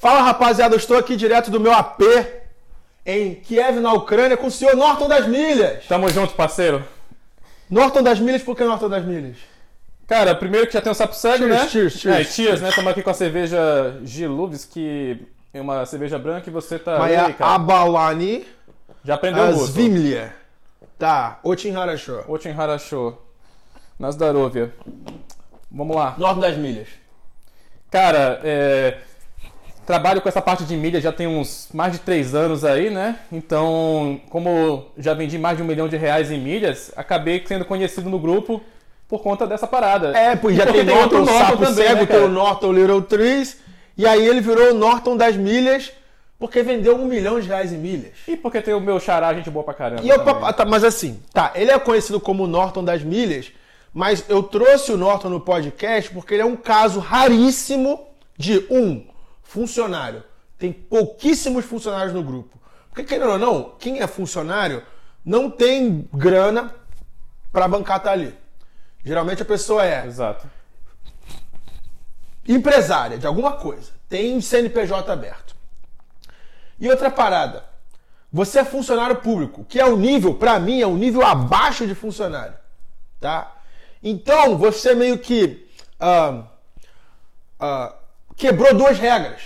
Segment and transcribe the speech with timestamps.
[0.00, 2.00] Fala rapaziada, eu estou aqui direto do meu AP
[3.04, 5.84] em Kiev, na Ucrânia, com o senhor Norton das Milhas.
[5.86, 6.82] Tamo junto, parceiro.
[7.68, 9.36] Norton das Milhas, por que Norton das Milhas?
[10.06, 11.68] Cara, primeiro que já tem o sapo cego, cheers, né?
[11.68, 12.70] Cheers, cheers, é, cheers, cheers, né?
[12.70, 15.20] Estamos aqui com a cerveja Gilubis, que
[15.52, 17.54] é uma cerveja branca e você tá Maia é aí, cara.
[17.56, 18.46] Abalani.
[19.04, 19.72] Já aprendeu o gosto.
[19.74, 20.34] Vimlia.
[20.98, 22.24] Tá, Otin Harasho.
[22.26, 22.54] Otin
[23.98, 24.72] Nas Darovia.
[25.70, 26.14] Vamos lá.
[26.16, 26.88] Norton das Milhas.
[27.90, 28.96] Cara, é
[29.90, 33.16] trabalho com essa parte de mídia já tem uns mais de três anos aí, né?
[33.32, 38.08] Então, como já vendi mais de um milhão de reais em milhas, acabei sendo conhecido
[38.08, 38.62] no grupo
[39.08, 40.16] por conta dessa parada.
[40.16, 42.28] É, pois já Porque tem Norton, outro Sapo também, Cego, né, tem o?
[42.28, 43.56] Norton Little Trees.
[43.98, 45.90] E aí ele virou o Norton das Milhas
[46.38, 48.12] porque vendeu um milhão de reais em milhas.
[48.28, 50.02] E porque tem o meu xará, gente boa pra caramba.
[50.02, 53.50] E eu, tá, mas assim, tá, ele é conhecido como Norton das milhas,
[53.92, 58.06] mas eu trouxe o Norton no podcast porque ele é um caso raríssimo
[58.38, 59.09] de um
[59.50, 60.22] funcionário.
[60.56, 62.56] Tem pouquíssimos funcionários no grupo.
[62.88, 64.82] Porque, querendo ou não, quem é funcionário
[65.24, 66.72] não tem grana
[67.52, 68.32] pra bancar tá ali.
[69.04, 70.48] Geralmente a pessoa é Exato.
[72.46, 75.56] empresária de alguma coisa, tem CNPJ aberto.
[76.78, 77.64] E outra parada,
[78.32, 81.94] você é funcionário público, que é o nível, pra mim, é o nível abaixo de
[81.94, 82.54] funcionário,
[83.18, 83.56] tá?
[84.02, 86.44] Então você meio que ah,
[87.58, 87.94] ah,
[88.40, 89.42] quebrou duas regras.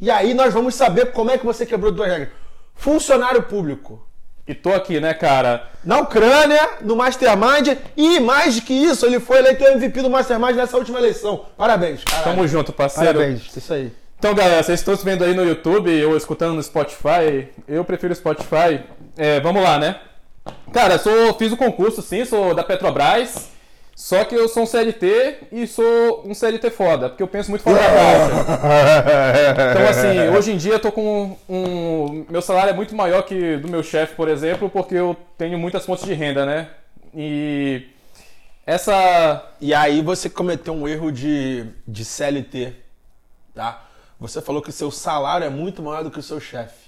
[0.00, 2.30] E aí nós vamos saber como é que você quebrou duas regras.
[2.74, 4.04] Funcionário público.
[4.46, 5.68] E tô aqui, né, cara?
[5.84, 10.76] Na Ucrânia, no Mastermind, e mais que isso, ele foi eleito MVP do Mastermind nessa
[10.76, 11.46] última eleição.
[11.56, 12.02] Parabéns.
[12.02, 12.24] caralho.
[12.24, 13.20] Tamo junto, parceiro.
[13.20, 13.92] Parabéns, isso aí.
[14.18, 18.12] Então, galera, vocês estão se vendo aí no YouTube ou escutando no Spotify, eu prefiro
[18.14, 18.80] Spotify.
[19.16, 20.00] É, vamos lá, né?
[20.72, 23.48] Cara, sou, fiz o concurso, sim, sou da Petrobras,
[23.94, 27.62] só que eu sou um CLT e sou um CLT foda, porque eu penso muito
[27.62, 27.88] fora da
[28.58, 29.70] caixa.
[29.70, 32.24] Então, assim, hoje em dia eu tô com um.
[32.28, 35.84] Meu salário é muito maior que do meu chefe, por exemplo, porque eu tenho muitas
[35.84, 36.70] fontes de renda, né?
[37.14, 37.86] E.
[38.64, 39.46] Essa.
[39.60, 42.74] E aí você cometeu um erro de, de CLT,
[43.54, 43.84] tá?
[44.18, 46.80] Você falou que o seu salário é muito maior do que o seu chefe.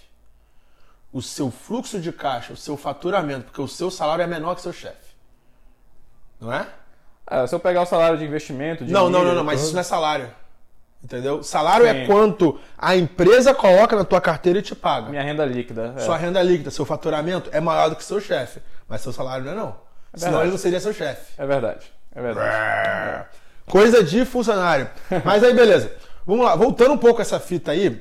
[1.13, 4.61] O seu fluxo de caixa, o seu faturamento, porque o seu salário é menor que
[4.61, 5.15] o seu chefe.
[6.41, 6.67] Não é?
[7.27, 8.85] Ah, se eu pegar o salário de investimento.
[8.85, 10.29] De Não, não, não, não, mas isso não é salário.
[11.03, 11.43] Entendeu?
[11.43, 12.07] Salário é Sim.
[12.07, 15.11] quanto a empresa coloca na tua carteira e te paga.
[15.11, 15.95] Minha renda líquida.
[15.97, 16.01] é.
[16.01, 18.61] Sua renda líquida, seu faturamento é maior do que seu chefe.
[18.89, 19.77] Mas seu salário não é não.
[20.15, 20.45] Senão verdade.
[20.45, 21.33] ele não seria seu chefe.
[21.37, 21.93] É verdade.
[22.15, 23.27] É verdade.
[23.67, 24.89] Coisa de funcionário.
[25.25, 25.93] Mas aí, beleza.
[26.27, 28.01] Vamos lá, voltando um pouco essa fita aí.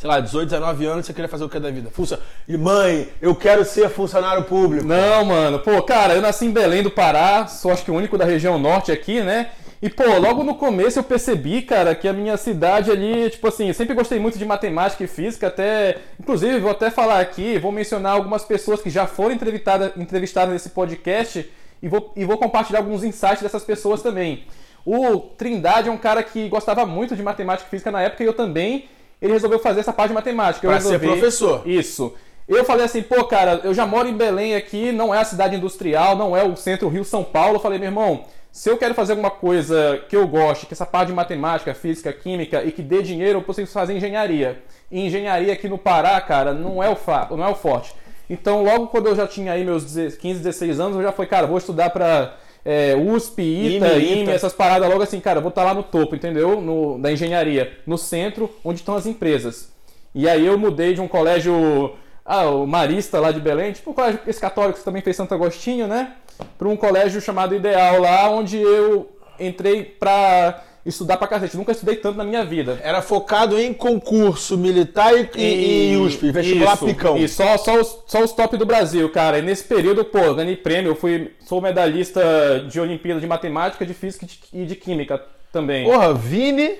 [0.00, 1.90] Sei lá, 18, 19 anos, você queria fazer o que da vida?
[1.90, 2.16] Funcio...
[2.48, 4.86] E mãe, eu quero ser funcionário público.
[4.86, 5.58] Não, mano.
[5.58, 8.58] Pô, cara, eu nasci em Belém do Pará, sou acho que o único da região
[8.58, 9.50] norte aqui, né?
[9.82, 13.68] E, pô, logo no começo eu percebi, cara, que a minha cidade ali, tipo assim,
[13.68, 15.98] eu sempre gostei muito de matemática e física, até.
[16.18, 20.70] Inclusive, vou até falar aqui, vou mencionar algumas pessoas que já foram entrevistadas, entrevistadas nesse
[20.70, 21.46] podcast
[21.82, 24.46] e vou, e vou compartilhar alguns insights dessas pessoas também.
[24.82, 28.26] O Trindade é um cara que gostava muito de matemática e física na época e
[28.26, 28.88] eu também.
[29.20, 30.66] Ele resolveu fazer essa parte de matemática.
[30.66, 31.62] Eu Pra ser professor.
[31.66, 32.14] Isso.
[32.48, 35.54] Eu falei assim, pô, cara, eu já moro em Belém aqui, não é a cidade
[35.54, 37.56] industrial, não é o centro Rio-São Paulo.
[37.56, 40.84] Eu falei, meu irmão, se eu quero fazer alguma coisa que eu goste, que essa
[40.84, 44.60] parte de matemática, física, química e que dê dinheiro, eu preciso fazer engenharia.
[44.90, 47.94] E engenharia aqui no Pará, cara, não é o, fa não é o forte.
[48.28, 51.46] Então, logo quando eu já tinha aí meus 15, 16 anos, eu já falei, cara,
[51.46, 55.64] vou estudar pra é, USP, ITA, IME, essas paradas logo assim, cara, eu vou estar
[55.64, 56.60] lá no topo, entendeu?
[56.60, 59.72] No, da engenharia, no centro, onde estão as empresas.
[60.14, 61.94] E aí eu mudei de um colégio,
[62.24, 65.34] ah, o Marista lá de Belém, tipo um colégio esse católico que também fez Santo
[65.34, 66.14] Agostinho, né?
[66.58, 71.56] Para um colégio chamado Ideal lá, onde eu entrei pra estudar pra cacete.
[71.56, 72.78] Nunca estudei tanto na minha vida.
[72.82, 77.16] Era focado em concurso militar e, e, e USP, vestibular Isso, picão.
[77.16, 79.38] E só, só, os, só os top do Brasil, cara.
[79.38, 80.92] E nesse período, pô, ganhei prêmio.
[80.92, 85.20] Eu fui, sou medalhista de Olimpíada de Matemática, de Física e de- e de Química
[85.52, 85.84] também.
[85.84, 86.70] Porra, Vini.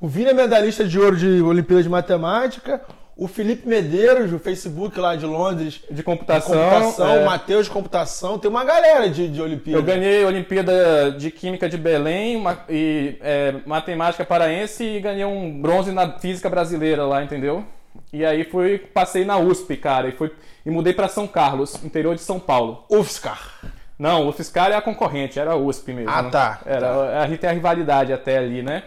[0.00, 2.82] O Vini é medalhista de ouro de Olimpíada de Matemática.
[3.16, 6.52] O Felipe Medeiros, do Facebook lá de Londres, de computação.
[6.52, 7.08] computação.
[7.16, 7.22] é.
[7.22, 8.38] O Matheus de computação.
[8.38, 9.78] Tem uma galera de, de Olimpíada.
[9.78, 15.62] Eu ganhei Olimpíada de Química de Belém uma- e é, Matemática Paraense e ganhei um
[15.62, 17.64] bronze na Física Brasileira lá, entendeu?
[18.12, 20.30] E aí fui, passei na USP, cara, e, fui,
[20.66, 22.84] e mudei pra São Carlos, interior de São Paulo.
[22.90, 23.50] UFSCar.
[23.98, 26.10] Não, o Fiscal é a concorrente, era a USP mesmo.
[26.10, 28.82] Ah, tá, Era, A gente tem a rivalidade até ali, né?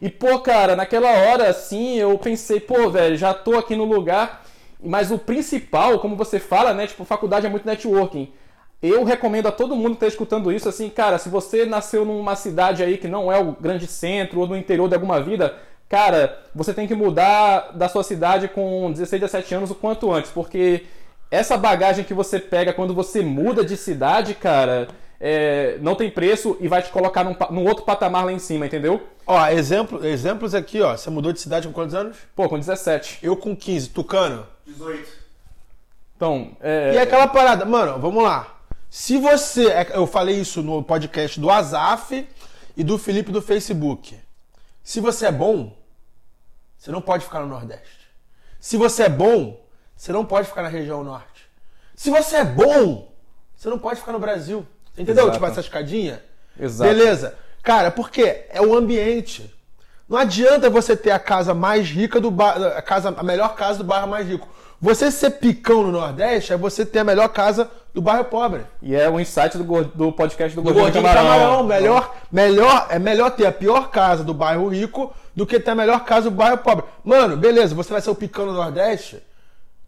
[0.00, 4.44] E, pô, cara, naquela hora, assim, eu pensei, pô, velho, já tô aqui no lugar.
[4.82, 6.86] Mas o principal, como você fala, né?
[6.86, 8.32] Tipo, faculdade é muito networking.
[8.82, 12.36] Eu recomendo a todo mundo que tá escutando isso, assim, cara, se você nasceu numa
[12.36, 15.56] cidade aí que não é o grande centro ou no interior de alguma vida,
[15.88, 20.30] cara, você tem que mudar da sua cidade com 16, 17 anos o quanto antes,
[20.30, 20.84] porque
[21.30, 24.88] essa bagagem que você pega quando você muda de cidade, cara,
[25.20, 28.66] é, não tem preço e vai te colocar num, num outro patamar lá em cima,
[28.66, 29.06] entendeu?
[29.26, 30.96] Ó, exemplo, exemplos aqui, ó.
[30.96, 32.16] Você mudou de cidade com quantos anos?
[32.34, 33.18] Pô, com 17.
[33.22, 33.88] Eu com 15.
[33.90, 34.46] Tucano?
[34.66, 35.08] 18.
[36.16, 38.54] Então, é, E aquela parada, mano, vamos lá.
[38.88, 39.68] Se você.
[39.68, 42.26] é, Eu falei isso no podcast do Azaf
[42.76, 44.18] e do Felipe do Facebook.
[44.82, 45.76] Se você é bom,
[46.78, 48.06] você não pode ficar no Nordeste.
[48.60, 49.60] Se você é bom,
[49.96, 51.46] você não pode ficar na região Norte.
[51.94, 53.12] Se você é bom,
[53.56, 54.66] você não pode ficar no Brasil.
[54.96, 55.24] Entendeu?
[55.24, 55.32] Exato.
[55.32, 56.22] Tipo essa escadinha?
[56.58, 56.90] Exato.
[56.90, 57.34] Beleza.
[57.62, 58.44] Cara, por quê?
[58.50, 59.52] É o ambiente.
[60.08, 63.78] Não adianta você ter a casa mais rica do bairro, a casa, a melhor casa
[63.78, 64.48] do bairro mais rico.
[64.80, 68.60] Você ser picão no Nordeste é você ter a melhor casa do bairro pobre.
[68.82, 71.32] E é o insight do, do podcast do, Do Gordinho, Gordinho Camarão.
[71.32, 75.70] Camarão, melhor, melhor, é melhor ter a pior casa do bairro rico do que ter
[75.70, 76.84] a melhor casa do bairro pobre.
[77.02, 79.22] Mano, beleza, você vai ser o picão no Nordeste,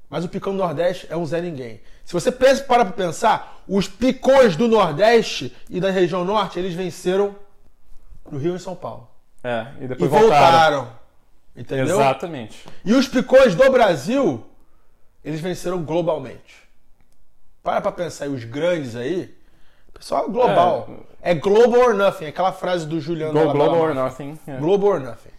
[0.08, 1.80] mas o picão do Nordeste é um Zé Ninguém.
[2.04, 6.72] Se você pensa, para pra pensar, os picões do Nordeste e da região Norte, eles
[6.74, 7.36] venceram
[8.30, 9.08] no Rio e São Paulo.
[9.44, 10.30] É, e E depois voltaram.
[10.30, 10.98] voltaram.
[11.56, 11.96] Entendeu?
[12.00, 12.64] Exatamente.
[12.84, 14.44] E os picões do Brasil,
[15.24, 16.66] eles venceram globalmente.
[17.62, 19.34] Para pra pensar aí, os grandes aí,
[19.92, 20.88] pessoal, global.
[21.20, 23.32] É, global or nothing, aquela frase do Juliano.
[23.34, 24.38] Go global or nothing.
[24.46, 24.56] É.
[24.56, 25.30] Global or nothing.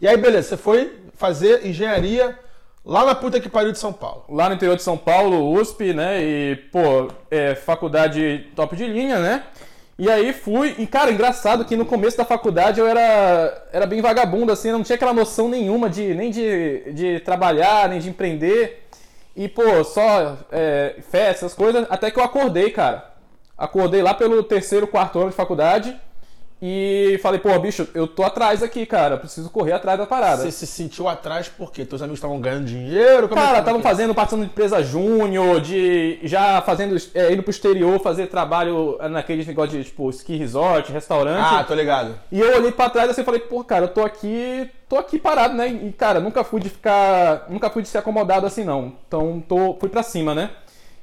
[0.00, 2.38] E aí, beleza, você foi fazer engenharia
[2.86, 4.24] lá na puta que pariu de São Paulo.
[4.28, 6.22] Lá no interior de São Paulo, USP, né?
[6.22, 9.42] E, pô, é, faculdade top de linha, né?
[9.98, 14.02] E aí fui, e cara, engraçado que no começo da faculdade eu era, era bem
[14.02, 18.86] vagabundo, assim, não tinha aquela noção nenhuma de nem de, de trabalhar, nem de empreender.
[19.34, 23.14] E, pô, só é, festa, essas coisas, até que eu acordei, cara.
[23.58, 25.98] Acordei lá pelo terceiro, quarto ano de faculdade
[26.60, 30.42] e falei, pô, bicho, eu tô atrás aqui, cara, preciso correr atrás da parada.
[30.42, 33.28] Você se sentiu atrás porque teus amigos estavam ganhando dinheiro?
[33.28, 37.50] Como é Cara, estavam fazendo, participando de empresa júnior, de já fazendo, é, indo pro
[37.50, 41.54] exterior fazer trabalho naquele negócio de, tipo, ski resort, restaurante.
[41.54, 42.18] Ah, tô ligado.
[42.32, 45.18] E eu olhei pra trás assim e falei, pô, cara, eu tô aqui, tô aqui
[45.18, 45.68] parado, né?
[45.68, 48.94] E, cara, nunca fui de ficar, nunca fui de ser acomodado assim, não.
[49.06, 50.50] Então, tô, fui pra cima, né?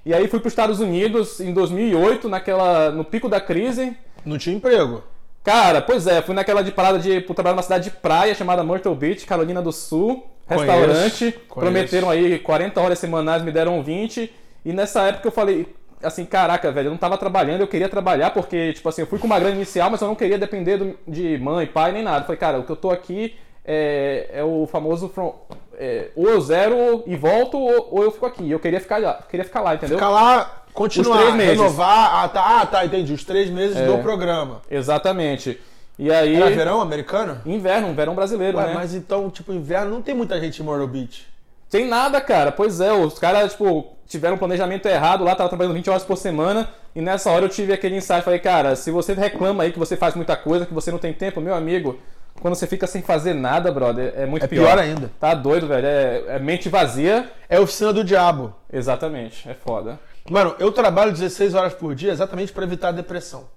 [0.03, 3.95] E aí fui pros Estados Unidos em 2008, naquela, no pico da crise.
[4.25, 5.03] Não tinha emprego.
[5.43, 8.95] Cara, pois é, fui naquela de parada de trabalhar numa cidade de praia chamada Myrtle
[8.95, 11.19] Beach, Carolina do Sul, Conheço, restaurante.
[11.31, 11.49] conheço.
[11.53, 14.31] Prometeram aí 40 horas semanais, me deram 20.
[14.63, 15.67] E nessa época eu falei,
[16.01, 19.19] assim, caraca, velho, eu não tava trabalhando, eu queria trabalhar porque, tipo assim, eu fui
[19.19, 22.19] com uma grana inicial, mas eu não queria depender do- de mãe, pai, nem nada.
[22.19, 23.35] Eu falei, cara, o que eu tô aqui
[23.65, 25.33] é, é o famoso from-
[25.77, 28.49] é, ou eu zero e volto, ou, ou eu fico aqui.
[28.49, 29.97] Eu queria ficar lá, queria ficar lá, entendeu?
[29.97, 32.23] Ficar lá, continuar, renovar.
[32.23, 33.13] Ah tá, ah, tá, entendi.
[33.13, 33.85] Os três meses É.
[33.85, 34.61] do programa.
[34.69, 35.59] Exatamente.
[35.97, 36.35] E aí.
[36.35, 37.39] Era verão americano?
[37.45, 38.73] Inverno, um verão brasileiro, Ué, né?
[38.73, 41.27] mas então, tipo, inverno não tem muita gente em Myrtle Beach.
[41.69, 42.51] Tem nada, cara.
[42.51, 46.17] Pois é, os caras, tipo, tiveram um planejamento errado lá, tava trabalhando 20 horas por
[46.17, 49.79] semana, e nessa hora eu tive aquele insight, falei, cara, se você reclama aí que
[49.79, 51.97] você faz muita coisa, que você não tem tempo, meu amigo,
[52.39, 54.65] quando você fica sem fazer nada, brother, é muito É pior.
[54.65, 55.09] pior ainda.
[55.19, 55.85] Tá doido, velho.
[55.87, 57.29] É, é mente vazia.
[57.49, 58.53] É oficina do diabo.
[58.71, 59.99] Exatamente, é foda.
[60.29, 63.47] Mano, eu trabalho 16 horas por dia exatamente pra evitar a depressão.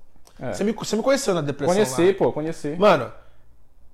[0.41, 0.53] É.
[0.53, 2.15] Você, me, você me conheceu na depressão Conheci, lá.
[2.15, 2.77] pô, conheci.
[2.77, 3.11] Mano,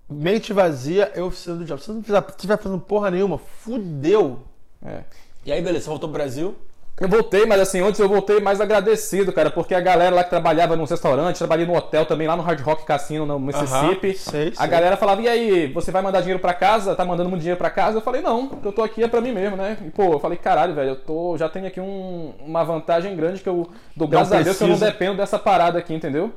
[0.09, 1.81] mente vazia é oficina do diabo.
[1.81, 4.41] Se você não estiver fazendo porra nenhuma, fudeu.
[4.85, 5.03] É.
[5.45, 6.57] E aí, beleza, você voltou pro Brasil?
[7.01, 10.31] Eu voltei, mas assim, antes eu voltei mais agradecido, cara, porque a galera lá que
[10.31, 14.15] trabalhava nos restaurantes, trabalhei no hotel também, lá no Hard Rock Cassino, no Mississippi.
[14.15, 14.69] Sei, a sei.
[14.69, 16.95] galera falava, e aí, você vai mandar dinheiro pra casa?
[16.95, 17.97] Tá mandando muito dinheiro pra casa?
[17.97, 19.79] Eu falei, não, eu tô aqui é pra mim mesmo, né?
[19.85, 23.41] E, pô, eu falei, caralho, velho, eu tô, já tenho aqui um- uma vantagem grande
[23.41, 26.31] que eu dou graças a Deus que eu não dependo dessa parada aqui, entendeu?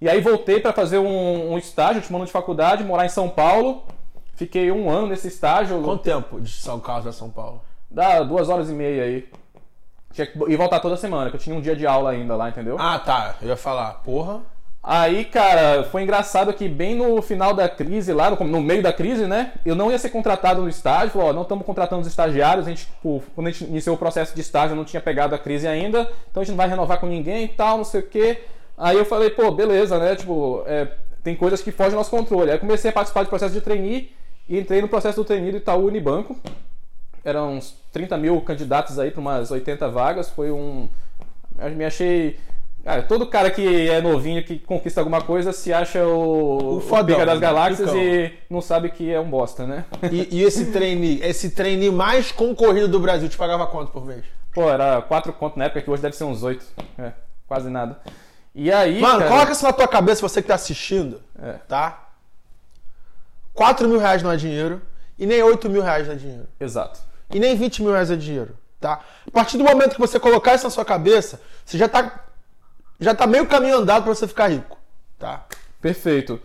[0.00, 3.30] E aí voltei pra fazer um, um estágio, último ano de faculdade, morar em São
[3.30, 3.82] Paulo.
[4.34, 5.80] Fiquei um ano nesse estágio.
[5.82, 7.62] Quanto tempo de São Carlos a São Paulo?
[7.90, 9.26] Dá duas horas e meia aí.
[10.16, 12.48] Tinha que e voltar toda semana, que eu tinha um dia de aula ainda lá,
[12.48, 12.76] entendeu?
[12.80, 13.36] Ah, tá.
[13.42, 14.40] Eu ia falar, porra.
[14.82, 18.92] Aí, cara, foi engraçado que bem no final da crise, lá no, no meio da
[18.92, 19.52] crise, né?
[19.64, 22.70] Eu não ia ser contratado no estágio, falou, ó, não estamos contratando os estagiários, a
[22.70, 25.66] gente, tipo, quando a gente iniciou o processo de estágio, não tinha pegado a crise
[25.66, 28.44] ainda, então a gente não vai renovar com ninguém e tal, não sei o quê.
[28.78, 30.14] Aí eu falei, pô, beleza, né?
[30.14, 30.88] Tipo, é,
[31.22, 32.50] tem coisas que fogem ao nosso controle.
[32.50, 34.12] Aí eu comecei a participar do processo de trainee
[34.48, 36.36] e entrei no processo do trainee do Itaú Unibanco.
[37.26, 40.30] Eram uns 30 mil candidatos aí para umas 80 vagas.
[40.30, 40.88] Foi um.
[41.58, 42.38] Eu me achei.
[42.84, 47.16] Cara, todo cara que é novinho, que conquista alguma coisa, se acha o, O fodão,
[47.16, 47.40] pica das né?
[47.40, 49.84] galáxias e não sabe que é um bosta, né?
[50.12, 54.24] E, e esse trainee, esse trainee mais concorrido do Brasil, te pagava quanto por mês?
[54.54, 56.64] Pô, era 4 conto na época, que hoje deve ser uns 8.
[56.96, 57.10] É,
[57.48, 57.98] quase nada.
[58.54, 59.00] E aí.
[59.00, 61.54] Mano, cara, coloca isso na tua cabeça, você que tá assistindo, É.
[61.66, 62.08] tá?
[63.52, 64.80] 4 mil reais não é dinheiro
[65.18, 66.46] e nem 8 mil reais não é dinheiro.
[66.60, 67.00] Exato.
[67.30, 69.00] E nem 20 mil reais é dinheiro, tá?
[69.26, 72.24] A partir do momento que você colocar isso na sua cabeça, você já tá,
[73.00, 74.78] já tá meio caminho andado para você ficar rico,
[75.18, 75.44] tá?
[75.80, 76.40] Perfeito.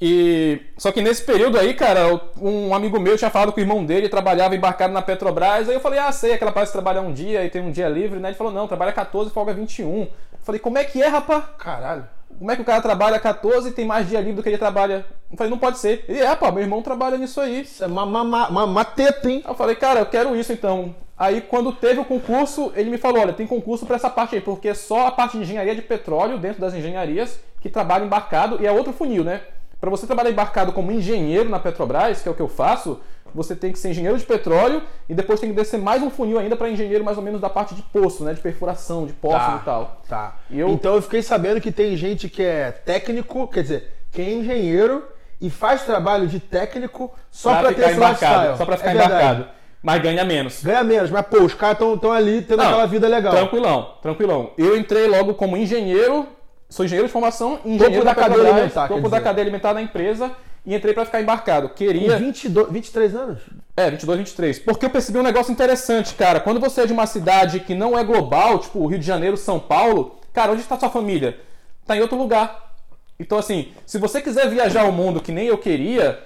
[0.00, 3.84] E só que nesse período aí, cara, um amigo meu tinha falado que o irmão
[3.84, 5.68] dele trabalhava embarcado na Petrobras.
[5.68, 7.88] Aí eu falei, ah, sei, aquela parte de trabalhar um dia e tem um dia
[7.88, 8.28] livre, né?
[8.28, 10.02] Ele falou, não, trabalha 14 e folga 21.
[10.02, 10.08] Eu
[10.42, 11.44] falei, como é que é, rapaz?
[11.58, 12.06] Caralho.
[12.38, 14.58] Como é que o cara trabalha 14 e tem mais dia livre do que ele
[14.58, 15.04] trabalha?
[15.30, 16.04] Eu falei, não pode ser.
[16.08, 17.62] Ele, é, pá, meu irmão trabalha nisso aí.
[17.62, 19.42] Isso é uma, uma, uma, uma teta, hein?
[19.44, 20.94] Aí eu falei, cara, eu quero isso então.
[21.18, 24.40] Aí quando teve o concurso, ele me falou, olha, tem concurso para essa parte aí,
[24.40, 28.58] porque é só a parte de engenharia de petróleo dentro das engenharias que trabalha embarcado
[28.60, 29.40] e é outro funil, né?
[29.80, 33.00] Para você trabalhar embarcado como engenheiro na Petrobras, que é o que eu faço,
[33.34, 36.38] você tem que ser engenheiro de petróleo e depois tem que descer mais um funil
[36.38, 39.38] ainda para engenheiro mais ou menos da parte de poço, né, de perfuração, de poços
[39.38, 40.02] Tá, e tal.
[40.08, 40.36] Tá.
[40.50, 44.20] E eu- Então eu fiquei sabendo que tem gente que é técnico, quer dizer, que
[44.22, 45.04] é engenheiro
[45.40, 48.56] e faz trabalho de técnico só pra, ter esse lifestyle.
[48.56, 49.14] só para ficar É verdade.
[49.14, 49.46] embarcado,
[49.82, 50.62] mas ganha menos.
[50.64, 53.32] Ganha menos, mas pô, os caras estão ali tendo Não, aquela vida legal.
[53.32, 54.50] Tranquilão, tranquilão.
[54.58, 56.26] Eu entrei logo como engenheiro,
[56.68, 60.32] sou engenheiro de formação, engenheiro da cadeia Petrobras, alimentar, topo da cadeia alimentar da empresa
[60.66, 61.68] e entrei para ficar embarcado.
[61.68, 63.38] Com Queria 22, 23 anos?
[63.76, 64.58] É, 22, 23.
[64.60, 66.40] Porque eu percebi um negócio interessante, cara.
[66.40, 69.58] Quando você é de uma cidade que não é global, tipo Rio de Janeiro, São
[69.58, 71.38] Paulo, cara, onde está sua família?
[71.86, 72.72] Tá em outro lugar.
[73.18, 76.18] Então, assim, se você quiser viajar o mundo que nem eu queria,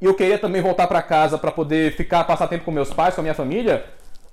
[0.00, 3.14] e eu queria também voltar pra casa pra poder ficar, passar tempo com meus pais,
[3.14, 3.84] com a minha família,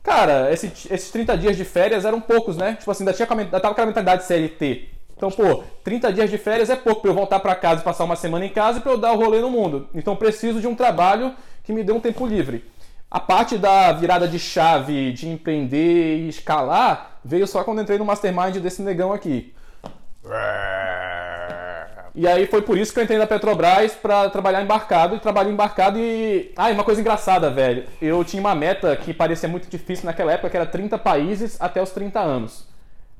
[0.01, 2.75] cara, esse- esses 30 dias de férias eram poucos, né?
[2.79, 4.87] Tipo assim, ainda, tinha, com ainda tava com a mentalidade CLT.
[5.17, 8.03] Então, pô, 30 dias de férias é pouco pra eu voltar pra casa e passar
[8.03, 9.89] uma semana em casa e pra eu dar o rolê no mundo.
[9.95, 11.33] Então, preciso de um trabalho
[11.63, 12.63] que me dê um tempo livre.
[13.09, 18.05] A parte da virada de chave, de empreender e escalar, veio só quando entrei no
[18.05, 19.55] mastermind desse negão aqui.
[22.13, 25.51] E aí foi por isso que eu entrei na Petrobras pra trabalhar embarcado e trabalhei
[25.51, 26.51] embarcado e.
[26.55, 27.85] Ah, e uma coisa engraçada, velho.
[28.01, 31.81] Eu tinha uma meta que parecia muito difícil naquela época, que era 30 países até
[31.81, 32.67] os 30 anos.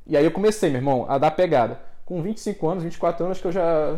[0.08, 1.80] E aí eu comecei, meu irmão, a dar pegada.
[2.06, 3.96] Com 25 anos, 24 anos que eu já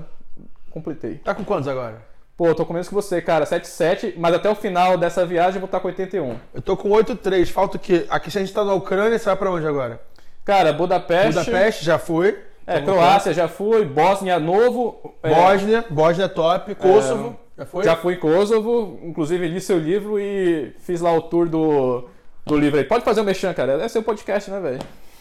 [0.71, 1.15] completei.
[1.15, 2.01] Tá com quantos agora?
[2.35, 5.55] Pô, eu tô com menos que você, cara, 7,7, mas até o final dessa viagem
[5.55, 6.35] eu vou estar com 81.
[6.53, 7.47] Eu tô com 8,3.
[7.47, 8.05] Falta o quê?
[8.09, 10.01] Aqui se a gente tá na Ucrânia, você vai pra onde agora?
[10.45, 11.33] Cara, Budapeste.
[11.33, 12.39] Budapeste, já foi.
[12.65, 15.15] É, Então, Croácia já fui, Bósnia novo.
[15.21, 16.73] é, Bósnia, Bósnia top.
[16.75, 17.83] Kosovo, já foi?
[17.83, 22.07] Já fui em Kosovo, inclusive li seu livro e fiz lá o tour do,
[22.45, 22.85] do livro aí.
[22.85, 23.89] Pode fazer o mexão, cara.
[23.89, 24.79] Ser um podcast, né, velho?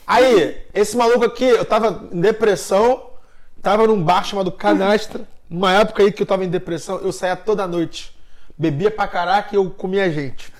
[0.08, 3.10] Aí, esse maluco aqui, eu tava em depressão,
[3.60, 5.28] tava num bar chamado Canastra.
[5.50, 8.16] Numa época aí que eu tava em depressão, eu saía toda noite.
[8.56, 10.50] Bebia pra caraca e eu comia gente.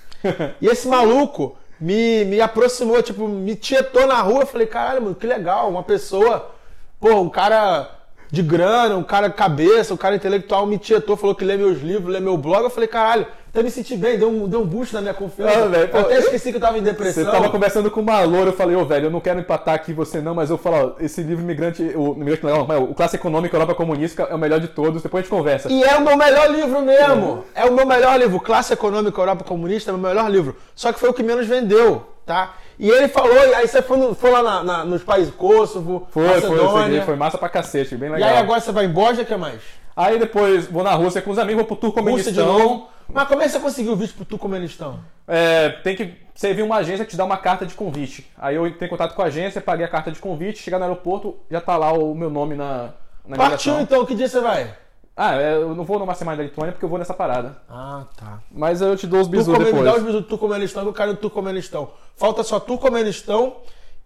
[0.60, 4.42] E esse maluco me, me aproximou, tipo, me tietou na rua.
[4.42, 6.54] Eu falei, caralho, mano, que legal, uma pessoa,
[7.00, 7.90] pô, um cara
[8.30, 12.12] de grana, um cara cabeça, um cara intelectual me tietou, falou que lê meus livros,
[12.12, 12.64] lê meu blog.
[12.64, 13.26] Eu falei, caralho,
[13.58, 15.64] até me senti bem, deu um, deu um boost na minha confiança.
[15.64, 17.30] Ah, velho, pô, eu até esqueci que eu tava em Você depressão.
[17.30, 20.20] tava conversando com uma loura, eu falei, ô velho, eu não quero empatar aqui você
[20.20, 23.74] não, mas eu falo, ó, esse livro Imigrante, o, não, não, o Classe Econômica Europa
[23.74, 25.70] Comunista é o melhor de todos, depois a gente conversa.
[25.72, 27.44] E é o meu melhor livro mesmo.
[27.54, 28.38] É o meu melhor livro.
[28.40, 30.56] Classe Econômica Europa Comunista é o meu melhor livro.
[30.74, 32.54] Só que foi o que menos vendeu, tá?
[32.78, 36.22] E ele falou, e aí você foi, foi lá na- na- nos países Kosovo, Foi,
[36.28, 36.84] foi, eu Macedônia.
[36.92, 38.28] segui, foi massa pra cacete, bem E legal.
[38.28, 39.60] aí agora você vai em Bósnia, o que mais?
[39.96, 42.46] Aí depois vou na Rússia com os amigos, vou pro Rússia de Turcomenistão.
[42.58, 42.88] novo.
[43.12, 45.00] Mas como é que você conseguiu o visto pro Turcomenistão?
[45.26, 48.30] É, tem que servir uma agência que te dá uma carta de convite.
[48.36, 50.84] Aí eu entrei em contato com a agência, paguei a carta de convite, chegar no
[50.84, 52.90] aeroporto, já tá lá o meu nome na,
[53.26, 54.74] na Partiu então, que dia você vai?
[55.16, 57.56] Ah, é, eu não vou numa semana da Lituânia porque eu vou nessa parada.
[57.68, 58.38] Ah, tá.
[58.52, 60.12] Mas eu te dou os bisus Turcomenistão, dá os depois.
[60.14, 61.90] bisu do Turcomenistão, que eu quero o Turcomenistão.
[62.14, 63.56] Falta só Turcomenistão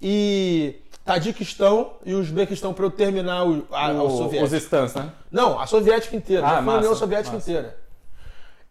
[0.01, 4.45] e Tadiquistão e Uzbequistão pra eu terminar o, a, a- o O- soviético.
[4.45, 5.11] os stands, né?
[5.31, 6.47] Não, a soviética inteira.
[6.47, 7.51] Ah, já foi a massa, União Soviética massa.
[7.51, 7.82] inteira.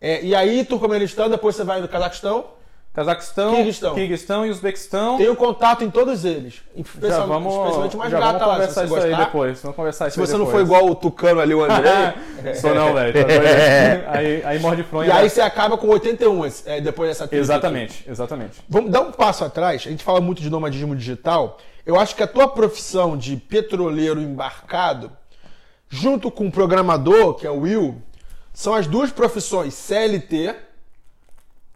[0.02, 2.46] É, e aí, Turcomenistão, depois você vai no Cazaquistão.
[2.94, 3.94] Cazaquistão, Quirguistão.
[3.96, 5.18] Quirguistão e Uzbequistão.
[5.18, 6.56] Tenho contato em todos eles.
[7.02, 9.62] Já vamos, especialmente mais já gata vamos conversar isso aí depois.
[9.62, 12.16] Vamos conversar isso Se você não for igual o Tucano ali, o André.
[12.60, 13.14] Sou não, velho.
[13.14, 15.08] Tá aí, aí morde fronha.
[15.08, 17.40] e aí você acaba com 81 esse- é, depois dessa trilha.
[17.40, 18.62] Exatamente, exatamente.
[18.68, 19.84] Vamos dar um passo atrás.
[19.88, 21.60] A gente fala muito de nomadismo digital.
[21.86, 25.14] Eu acho que a tua profissão de petroleiro embarcado,
[25.88, 28.02] junto com o programador, que é o Will,
[28.54, 30.56] são as duas profissões CLT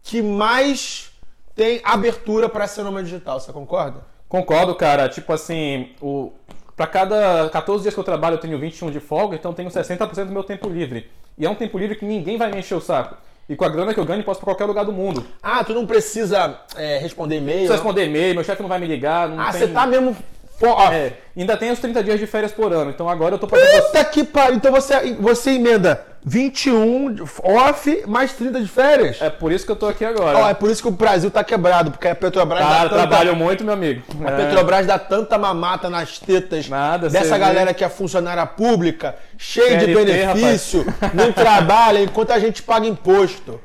[0.02, 1.10] que mais
[1.54, 3.40] tem abertura para ser nômade digital.
[3.40, 4.00] Você concorda?
[4.28, 5.08] Concordo, cara.
[5.08, 6.32] Tipo assim, o...
[6.76, 9.70] pra cada 14 dias que eu trabalho eu tenho 21 de folga, então eu tenho
[9.70, 11.10] 60% do meu tempo livre.
[11.38, 13.16] E é um tempo livre que ninguém vai me encher o saco.
[13.48, 15.24] E com a grana que eu ganho, posso ir pra qualquer lugar do mundo.
[15.40, 17.58] Ah, tu não precisa é, responder e-mail.
[17.68, 17.82] precisa não?
[17.84, 19.28] responder e-mail, meu chefe não vai me ligar.
[19.28, 19.60] Não Ah, tem...
[19.60, 20.16] você tá mesmo.
[20.58, 23.38] Fo- ó, É, ainda tem os 30 dias de férias por ano, então agora eu
[23.38, 23.82] tô fazendo.
[23.84, 24.56] Puta que pariu.
[24.56, 29.18] Então você, você emenda 21 off, mais 30 de férias.
[29.22, 30.38] É por isso que eu tô aqui agora.
[30.38, 32.94] Ó, é por isso que o Brasil tá quebrado, porque a Petrobras Cara, tanta...
[33.06, 34.02] trabalho muito, meu amigo.
[34.24, 34.36] A É.
[34.36, 37.38] Petrobras dá tanta mamata nas tetas Nada, dessa vê.
[37.38, 40.84] galera que é funcionária pública, cheia de benefício,
[41.14, 43.60] não trabalha enquanto a gente paga imposto.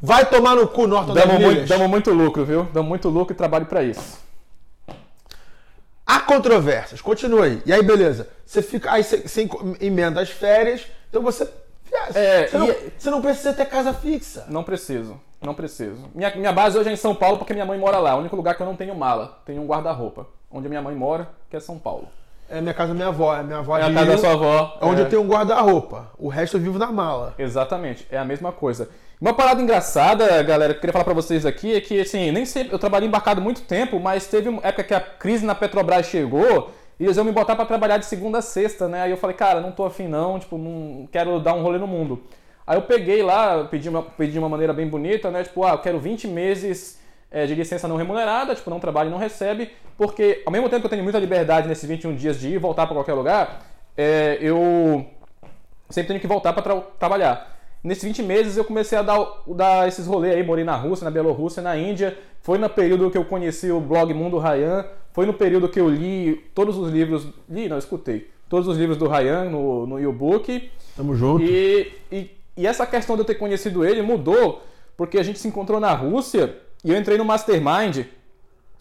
[0.00, 2.68] Vai tomar no cu, Norton Damos muito, damos muito lucro, viu?
[2.74, 4.22] Damos muito lucro e trabalho pra isso.
[6.06, 7.62] Há controvérsias, continua aí.
[7.64, 8.28] E aí, beleza.
[8.44, 8.92] Você fica.
[8.92, 9.48] Aí você, você
[9.80, 11.48] emenda as férias, então você.
[12.14, 14.44] É, você, não, e- você não precisa ter casa fixa.
[14.48, 16.10] Não preciso, não preciso.
[16.14, 18.16] Minha, minha base hoje é em São Paulo porque minha mãe mora lá.
[18.16, 19.40] O único lugar que eu não tenho mala.
[19.46, 20.26] Tenho um guarda-roupa.
[20.50, 22.08] Onde a minha mãe mora, que é São Paulo.
[22.50, 23.34] É minha casa da minha avó.
[23.34, 24.78] É minha avó É a de casa da sua avó.
[24.82, 25.04] onde é.
[25.04, 26.10] eu tenho um guarda-roupa.
[26.18, 27.34] O resto eu vivo na mala.
[27.38, 28.88] Exatamente, é a mesma coisa.
[29.20, 32.44] Uma parada engraçada, galera, que eu queria falar pra vocês aqui é que, assim, nem
[32.44, 32.72] sempre.
[32.72, 36.72] Eu trabalhei embarcado muito tempo, mas teve uma época que a crise na Petrobras chegou
[36.98, 39.02] e eles iam me botar pra trabalhar de segunda a sexta, né?
[39.02, 41.86] Aí eu falei, cara, não tô afim não, tipo, não quero dar um rolê no
[41.86, 42.22] mundo.
[42.66, 45.44] Aí eu peguei lá, pedi, uma, pedi de uma maneira bem bonita, né?
[45.44, 46.98] Tipo, ah, eu quero 20 meses
[47.30, 50.80] é, de licença não remunerada, tipo, não trabalha e não recebe, porque ao mesmo tempo
[50.80, 53.62] que eu tenho muita liberdade nesses 21 dias de ir e voltar pra qualquer lugar,
[53.96, 55.06] é, eu
[55.88, 57.53] sempre tenho que voltar para trabalhar.
[57.84, 61.10] Nesses 20 meses eu comecei a dar, dar esses rolês aí, morei na Rússia, na
[61.10, 62.16] Bielorrússia, na Índia.
[62.40, 64.86] Foi no período que eu conheci o blog Mundo Rayan.
[65.12, 67.28] Foi no período que eu li todos os livros.
[67.48, 68.30] Li, não, escutei.
[68.48, 70.70] Todos os livros do Rayan no, no e-book.
[70.96, 71.44] Tamo junto.
[71.44, 74.62] E, e, e essa questão de eu ter conhecido ele mudou
[74.96, 78.06] porque a gente se encontrou na Rússia e eu entrei no Mastermind.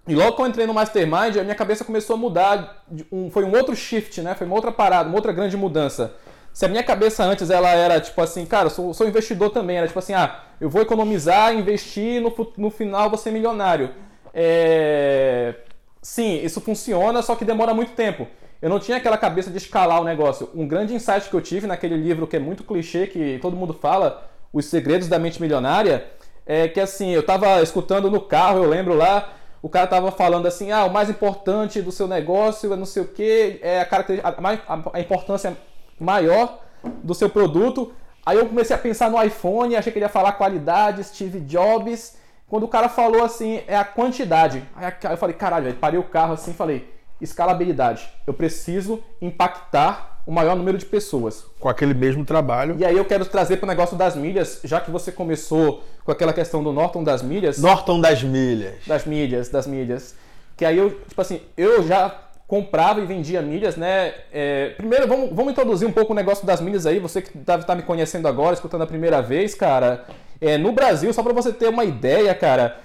[0.08, 2.86] E logo que eu entrei no Mastermind, a minha cabeça começou a mudar.
[3.12, 4.34] um- foi um outro shift, né?
[4.36, 6.14] Foi uma outra parada, uma outra grande mudança.
[6.54, 9.88] Se a minha cabeça antes ela era tipo assim, cara, sou, sou investidor também, era
[9.88, 13.90] tipo assim, ah, eu vou economizar, investir, no, no final vou ser milionário.
[14.34, 15.56] É...
[16.02, 18.28] Sim, isso funciona, só que demora muito tempo.
[18.62, 20.50] Eu não tinha aquela cabeça de escalar o negócio.
[20.54, 23.74] Um grande insight que eu tive naquele livro que é muito clichê, que todo mundo
[23.74, 26.06] fala, Os Segredos da Mente Milionária,
[26.46, 30.46] é que assim, eu tava escutando no carro, eu lembro lá, o cara tava falando
[30.46, 33.86] assim, ah, o mais importante do seu negócio é não sei o que, é a,
[33.86, 35.58] característica, a, a- a importância
[36.00, 36.60] maior
[37.04, 37.94] do seu produto.
[38.26, 42.18] Aí eu comecei a pensar no iPhone, achei que ele ia falar qualidade, Steve Jobs.
[42.48, 44.64] Quando o cara falou assim, é a quantidade.
[44.76, 48.08] Aí eu falei, caralho, velho, parei o carro assim e falei, escalabilidade.
[48.28, 51.46] Eu preciso impactar o maior número de pessoas.
[51.60, 52.76] Com aquele mesmo trabalho.
[52.78, 56.12] E aí eu quero trazer para o negócio das milhas, já que você começou com
[56.12, 57.58] aquela questão do Norton das milhas.
[57.58, 58.76] Norton das Milhas.
[58.88, 60.16] Das milhas, das milhas.
[60.56, 62.10] Que aí eu, tipo assim, eu já
[62.54, 64.14] comprava e vendia milhas, né?
[64.32, 67.00] É, primeiro, vamos, vamos introduzir um pouco o negócio das milhas aí.
[67.00, 70.06] Você que deve estar me conhecendo agora, escutando a primeira vez, cara.
[70.40, 72.78] É, no Brasil, só para você ter uma ideia, cara,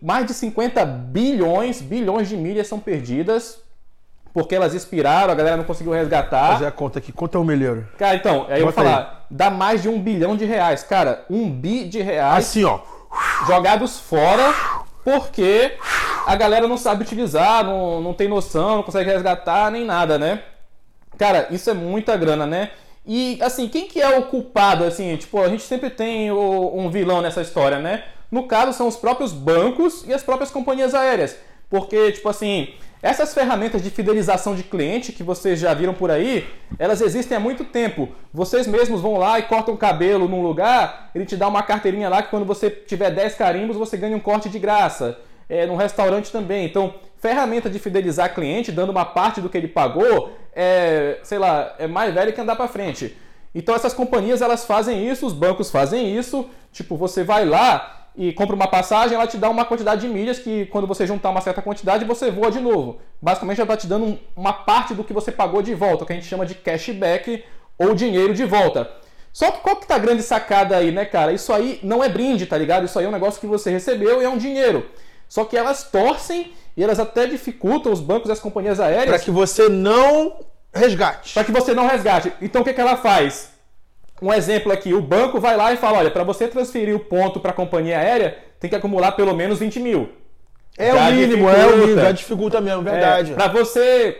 [0.00, 3.60] mais de 50 bilhões, bilhões de milhas são perdidas
[4.32, 6.52] porque elas expiraram, a galera não conseguiu resgatar.
[6.54, 7.12] Fazer a conta aqui.
[7.12, 7.86] Quanto é um milheiro?
[7.98, 8.86] Cara, então, aí eu vou Bota aí.
[8.86, 10.82] falar, dá mais de um bilhão de reais.
[10.82, 12.80] Cara, um bi de reais Assim, ó.
[13.46, 14.54] jogados fora
[15.04, 15.72] porque
[16.26, 20.42] a galera não sabe utilizar, não, não tem noção, não consegue resgatar nem nada, né?
[21.18, 22.70] Cara, isso é muita grana, né?
[23.06, 24.84] E assim, quem que é o culpado?
[24.84, 28.04] Assim, tipo, a gente sempre tem o- um vilão nessa história, né?
[28.30, 31.36] No caso, são os próprios bancos e as próprias companhias aéreas.
[31.72, 32.68] Porque, tipo assim,
[33.02, 36.46] essas ferramentas de fidelização de cliente que vocês já viram por aí,
[36.78, 38.10] elas existem há muito tempo.
[38.30, 42.10] Vocês mesmos vão lá e cortam o cabelo num lugar, ele te dá uma carteirinha
[42.10, 45.18] lá que quando você tiver 10 carimbos, você ganha um corte de graça.
[45.48, 46.66] É, num restaurante também.
[46.66, 51.74] Então, ferramenta de fidelizar cliente, dando uma parte do que ele pagou, é, sei lá,
[51.78, 53.16] é mais velho que andar para frente.
[53.54, 56.50] Então essas companhias elas fazem isso, os bancos fazem isso.
[56.70, 60.38] Tipo, você vai lá e compra uma passagem, ela te dá uma quantidade de milhas
[60.38, 62.98] que quando você juntar uma certa quantidade, você voa de novo.
[63.20, 66.06] Basicamente ela está te dando um- uma parte do que você pagou de volta, o
[66.06, 67.42] que a gente chama de cashback
[67.78, 68.90] ou dinheiro de volta.
[69.32, 71.32] Só que qual que tá a grande sacada aí, né, cara?
[71.32, 72.84] Isso aí não é brinde, tá ligado?
[72.84, 74.86] Isso aí é um negócio que você recebeu e é um dinheiro.
[75.26, 79.22] Só que elas torcem e elas até dificultam os bancos e as companhias Para aéreas
[79.24, 80.40] que você não
[80.74, 81.32] resgate.
[81.32, 82.30] para que você não resgate.
[82.42, 83.51] Então o que, que ela faz?
[84.22, 87.40] Um exemplo aqui, o banco vai lá e fala, olha, para você transferir o ponto
[87.40, 90.08] para a companhia aérea, tem que acumular pelo menos 20 mil.
[90.78, 91.76] É Já o mínimo, é o dificulta.
[91.86, 92.00] mínimo.
[92.02, 93.32] Já dificulta mesmo, verdade.
[93.32, 94.16] para você,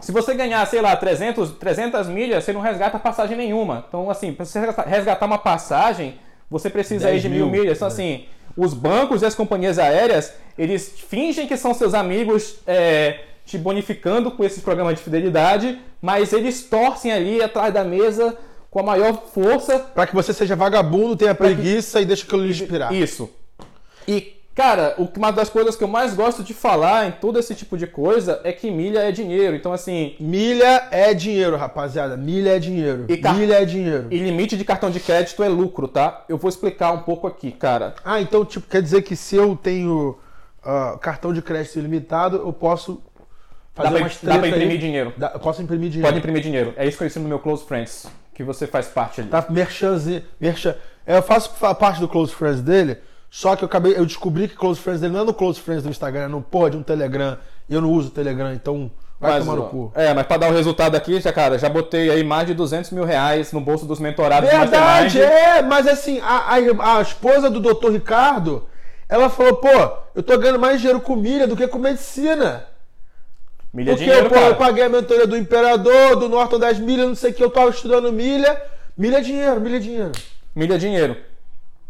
[0.00, 3.84] se você ganhar, sei lá, 300, 300 milhas, você não resgata passagem nenhuma.
[3.88, 6.18] Então, assim, para você resgatar- uma passagem,
[6.50, 7.60] você precisa aí 10 de mil mil.
[7.62, 7.78] milhas.
[7.78, 13.20] Então, assim, os bancos e as companhias aéreas, eles fingem que são seus amigos é,
[13.46, 18.36] te bonificando com esses programas de fidelidade, mas eles torcem ali atrás da mesa
[18.72, 22.50] com a maior força Para que você seja vagabundo, tenha preguiça e deixe aquilo lhe
[22.50, 22.92] inspirar.
[22.92, 23.30] isso.
[24.08, 27.54] E Cara, o- uma das coisas que eu mais gosto de falar em todo esse
[27.54, 29.56] tipo de coisa é que milha é dinheiro.
[29.56, 32.18] Então, assim, Milha é dinheiro, rapaziada.
[32.18, 33.06] Milha é dinheiro.
[33.08, 34.08] E car- Milha é dinheiro.
[34.10, 36.26] e limite de cartão de crédito é lucro, tá?
[36.28, 37.94] Eu vou explicar um pouco aqui, cara.
[38.04, 40.18] Ah, então, tipo, quer dizer que se eu tenho
[40.62, 43.02] ah, cartão de crédito ilimitado, eu posso
[43.74, 44.50] fazer Dá pra, umas dá pra treta aí.
[44.62, 45.14] imprimir dinheiro.
[45.16, 46.06] Dá- eu posso imprimir dinheiro.
[46.08, 46.74] Pode imprimir dinheiro.
[46.76, 49.30] É isso que eu ensino no meu Close Friends, que você faz parte ali.
[49.30, 50.22] Tá, merchanzinho.
[50.40, 50.74] Merchan.
[51.06, 52.98] É, Eu faço fa- parte do Close Friends dele,
[53.30, 53.96] só que eu acabei.
[53.96, 56.40] Eu descobri que Close Friends dele não é no Close Friends do Instagram, é no
[56.42, 57.36] porra de um Telegram.
[57.68, 58.90] E eu não uso o Telegram, então
[59.20, 59.92] vai Mas, tomar no cu.
[59.94, 62.90] É, mas pra dar o resultado aqui, já, cara, já botei aí mais de 200
[62.90, 67.48] mil reais no bolso dos mentorados do Verdade, é, mas assim, a, a, a esposa
[67.48, 67.90] do Dr.
[67.92, 68.66] Ricardo,
[69.08, 69.68] ela falou, pô,
[70.14, 72.64] eu tô ganhando mais dinheiro com milha do que com medicina.
[73.72, 74.46] Milha é Porque dinheiro, pô, cara.
[74.48, 77.50] eu paguei a mentoria do Imperador, do Norton das Milhas, não sei o que, eu
[77.50, 78.60] tava estudando milha.
[78.96, 80.12] Milha é dinheiro, milha é dinheiro.
[80.54, 81.16] Milha é dinheiro.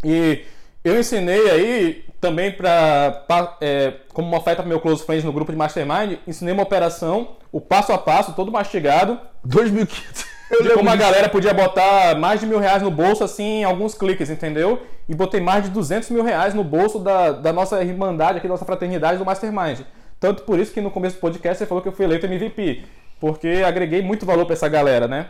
[0.04, 0.44] E
[0.84, 5.32] eu ensinei aí também pra, pa- é, como uma oferta pro meu Close Friends no
[5.32, 10.24] grupo de Mastermind, ensinei uma operação, o passo a passo, todo mastigado, 2.500.
[10.52, 13.60] Eu de lembro como a galera podia botar mais de mil reais no bolso, assim,
[13.60, 14.82] em alguns cliques, entendeu?
[15.08, 18.52] E botei mais de 200 mil reais no bolso da, da nossa irmandade aqui, da
[18.52, 19.80] nossa fraternidade do Mastermind.
[20.22, 22.84] Tanto por isso que no começo do podcast você falou que eu fui eleito MVP.
[23.18, 25.26] Porque agreguei muito valor pra essa galera, né?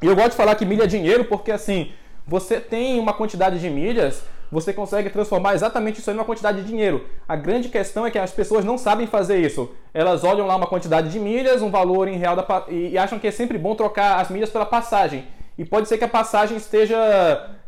[0.00, 1.92] E eu gosto de falar que milha é dinheiro porque, assim,
[2.26, 6.66] você tem uma quantidade de milhas, você consegue transformar exatamente isso aí numa quantidade de
[6.66, 7.04] dinheiro.
[7.28, 9.70] A grande questão é que as pessoas não sabem fazer isso.
[9.92, 13.26] Elas olham lá uma quantidade de milhas, um valor em real da, e acham que
[13.26, 15.26] é sempre bom trocar as milhas pela passagem.
[15.58, 16.96] E pode ser que a passagem esteja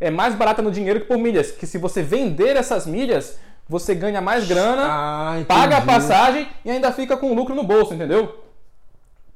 [0.01, 1.51] é, mais barata no dinheiro que por milhas.
[1.51, 6.71] Que se você vender essas milhas, você ganha mais grana Ah, paga a passagem e
[6.71, 8.43] ainda fica com lucro no bolso, entendeu?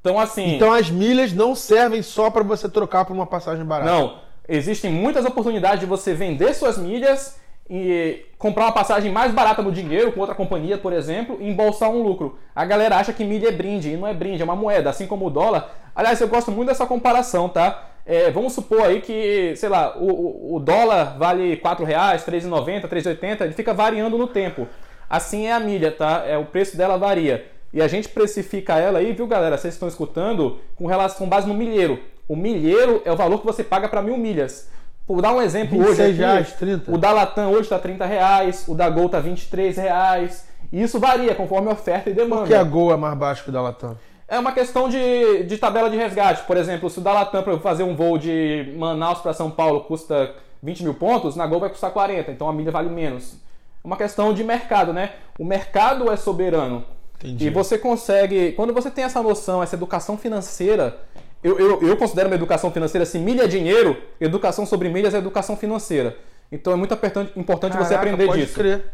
[0.00, 0.54] Então, assim.
[0.56, 3.90] Então as milhas não servem só pra você trocar por uma passagem barata.
[3.90, 7.38] não, existem muitas oportunidades de você vender suas milhas
[7.68, 11.88] e comprar uma passagem mais barata no dinheiro com outra companhia, por exemplo, e embolsar
[11.90, 12.38] um lucro.
[12.54, 15.06] A galera acha que milha é brinde, e não é brinde, é uma moeda, assim
[15.06, 15.70] como o dólar.
[15.94, 17.89] Aliás, eu gosto muito dessa comparação, tá?
[18.12, 22.82] É, vamos supor aí que, sei lá, o, o- dólar vale 4 reais, R$ 3,90,
[22.82, 24.66] R$ 3,80, ele fica variando no tempo.
[25.08, 26.24] Assim é a milha, tá?
[26.26, 27.46] É, o preço dela varia.
[27.72, 29.56] E a gente precifica ela aí, viu, galera?
[29.56, 32.00] Vocês estão escutando com relação com base no milheiro.
[32.26, 34.68] O milheiro é o valor que você paga para mil milhas.
[35.06, 36.92] Por dar um exemplo hoje 26 aqui, reais, 30.
[36.92, 40.48] o da Latam hoje está 30 reais, o da Gol está 23 reais.
[40.72, 42.42] E isso varia conforme oferta e demanda.
[42.42, 43.96] Por que a Gol é mais baixo que o da Latam?
[44.30, 46.44] É uma questão de, de tabela de resgate.
[46.44, 49.80] Por exemplo, se o da Latam para fazer um voo de Manaus para São Paulo
[49.80, 53.34] custa 20 mil pontos, na Gol vai custar 40, então a milha vale menos.
[53.82, 55.14] É uma questão de mercado, né?
[55.36, 56.84] O mercado é soberano.
[57.18, 57.48] Entendi.
[57.48, 58.52] E você consegue.
[58.52, 61.00] Quando você tem essa noção, essa educação financeira.
[61.42, 65.18] Eu, eu, eu considero uma educação financeira se milha é dinheiro, educação sobre milhas é
[65.18, 66.16] educação financeira.
[66.52, 66.94] Então é muito
[67.34, 68.54] importante você Caraca, aprender pode disso.
[68.54, 68.92] crer.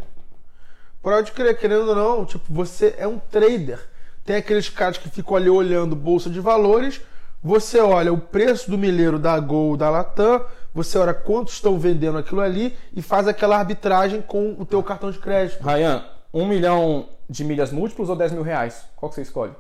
[1.03, 3.81] Pode crer, querendo ou não, tipo, você é um trader.
[4.27, 7.01] Tem aqueles caras que ficam ali olhando bolsa de valores,
[7.43, 12.19] você olha o preço do milheiro da Gol, da Latam, você olha quanto estão vendendo
[12.19, 15.63] aquilo ali e faz aquela arbitragem com o teu cartão de crédito.
[15.63, 18.85] Ryan, um milhão de milhas múltiplos ou 10 mil reais?
[18.97, 19.53] Qual que você escolhe?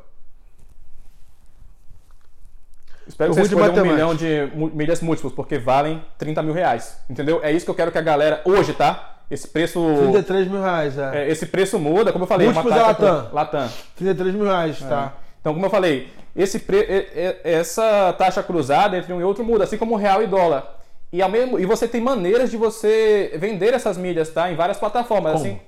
[3.06, 6.42] Espero Eu que você vou de escolha um milhão de milhas múltiplos, porque valem 30
[6.42, 6.98] mil reais.
[7.08, 7.40] Entendeu?
[7.42, 8.42] É isso que eu quero que a galera.
[8.44, 9.15] Hoje, tá?
[9.30, 9.80] Esse preço.
[9.98, 11.24] 33 mil reais, é.
[11.24, 13.24] é, esse preço muda, como eu falei, é Múltiplos taxa Latam.
[13.24, 13.68] por- Latam.
[13.96, 15.14] 33 mil reais, tá?
[15.40, 19.78] Então, como eu falei, esse pre- essa taxa cruzada entre um e outro muda, assim
[19.78, 20.74] como real e dólar.
[21.12, 24.50] E, ao mesmo, e você tem maneiras de você vender essas milhas, tá?
[24.50, 25.32] Em várias plataformas.
[25.34, 25.44] Como?
[25.44, 25.60] Assim.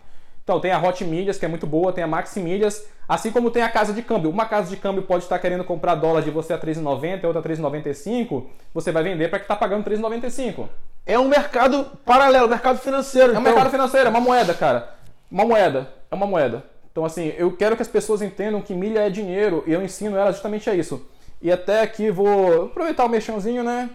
[0.42, 3.50] Então, tem a Hot Milhas, que é muito boa, tem a Maxi Milhas, assim como
[3.50, 4.30] tem a casa de câmbio.
[4.30, 7.40] Uma casa de câmbio pode estar querendo comprar dólar de você a 3,90 e outra
[7.40, 10.66] a 3,95, você vai vender para que está pagando 3,95.
[11.08, 13.34] É um mercado paralelo, mercado financeiro.
[13.34, 14.94] É um mercado financeiro, é uma moeda, cara.
[15.30, 15.88] Uma moeda.
[16.10, 16.62] É uma moeda.
[16.92, 20.18] Então, assim, eu quero que as pessoas entendam que milha é dinheiro e eu ensino
[20.18, 21.08] elas justamente a isso.
[21.40, 23.88] E até aqui vou aproveitar o mexãozinho, né?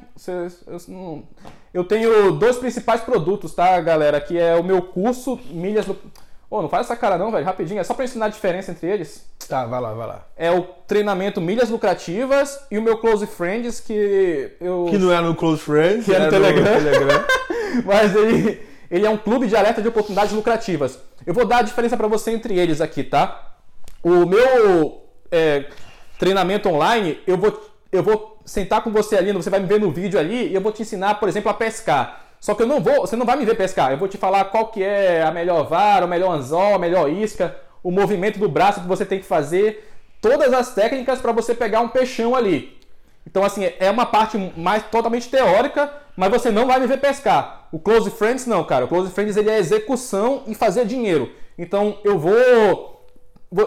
[1.71, 4.19] Eu tenho dois principais produtos, tá, galera?
[4.19, 5.95] Que é o meu curso Milhas do.
[6.53, 7.43] Ô, não faz essa cara não, velho.
[7.43, 7.79] Rapidinho.
[7.79, 9.25] É só pra ensinar a diferença entre eles.
[9.49, 10.25] Tá, vai lá, vai lá.
[10.37, 14.85] É o treinamento Milhas Lucrativas e o meu Close Friends, que eu.
[14.87, 16.63] Que não é no Close Friends, Que é no é Telegram.
[16.63, 17.25] Telegram.
[17.83, 18.61] Mas ele,
[18.91, 20.99] ele é um clube de alerta de oportunidades lucrativas.
[21.25, 23.55] Eu vou dar a diferença para você entre eles aqui, tá?
[24.03, 25.65] O meu é,
[26.19, 29.89] treinamento online, eu vou, eu vou sentar com você ali, você vai me ver no
[29.89, 32.22] vídeo ali, e eu vou te ensinar, por exemplo, a pescar.
[32.43, 33.89] Só que eu não vou, você não vai me ver pescar.
[33.89, 37.09] Eu vou te falar qual que é a melhor vara, o melhor anzol, a melhor
[37.09, 41.55] isca, o movimento do braço que você tem que fazer, todas as técnicas para você
[41.55, 42.77] pegar um peixão ali.
[43.25, 47.69] Então, assim, é uma parte mais totalmente teórica, mas você não vai me ver pescar.
[47.71, 48.83] O Close Friends não, cara.
[48.83, 51.31] O Close Friends ele é execução e fazer dinheiro.
[51.57, 53.07] Então, eu vou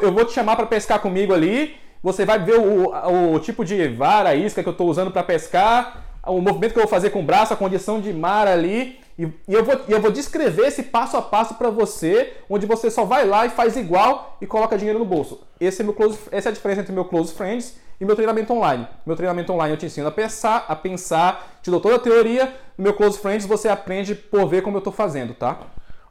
[0.02, 1.76] eu vou te chamar para pescar comigo ali.
[2.02, 2.92] Você vai ver o,
[3.32, 6.82] o tipo de vara, isca que eu estou usando para pescar, o movimento que eu
[6.82, 9.00] vou fazer com o braço, a condição de mar ali.
[9.18, 12.90] E, e eu, vou, eu vou descrever esse passo a passo para você, onde você
[12.90, 15.40] só vai lá e faz igual e coloca dinheiro no bolso.
[15.58, 18.52] Esse é meu close, essa é a diferença entre meu Close Friends e meu treinamento
[18.52, 18.86] online.
[19.06, 22.54] Meu treinamento online eu te ensino a pensar, a pensar, te dou toda a teoria.
[22.76, 25.60] No meu Close Friends você aprende por ver como eu estou fazendo, tá?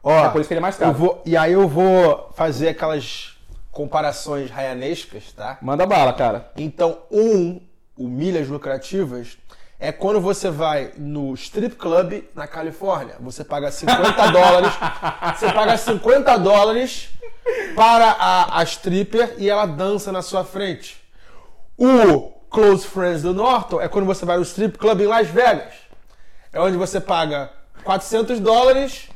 [0.02, 0.92] Ó, é por isso que ele é mais caro.
[0.92, 3.36] Vou, e aí eu vou fazer aquelas
[3.70, 5.58] comparações raianescas, tá?
[5.60, 6.50] Manda bala, cara.
[6.56, 7.60] Então, um,
[7.96, 9.36] o milhas lucrativas,
[9.78, 13.16] é quando você vai no strip club na Califórnia.
[13.20, 14.72] Você paga 50 dólares.
[15.36, 17.10] Você paga 50 dólares
[17.74, 20.96] para a, a stripper e ela dança na sua frente.
[21.76, 25.74] O Close Friends do Norton é quando você vai no strip club em Las Vegas.
[26.52, 27.50] É onde você paga
[27.84, 29.08] 400 dólares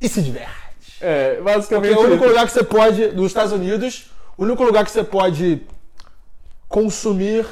[0.00, 0.96] e se diverte.
[1.00, 1.94] É, basicamente.
[1.94, 4.90] Porque é o único lugar que você pode, nos Estados Unidos, o único lugar que
[4.90, 5.60] você pode
[6.68, 7.46] consumir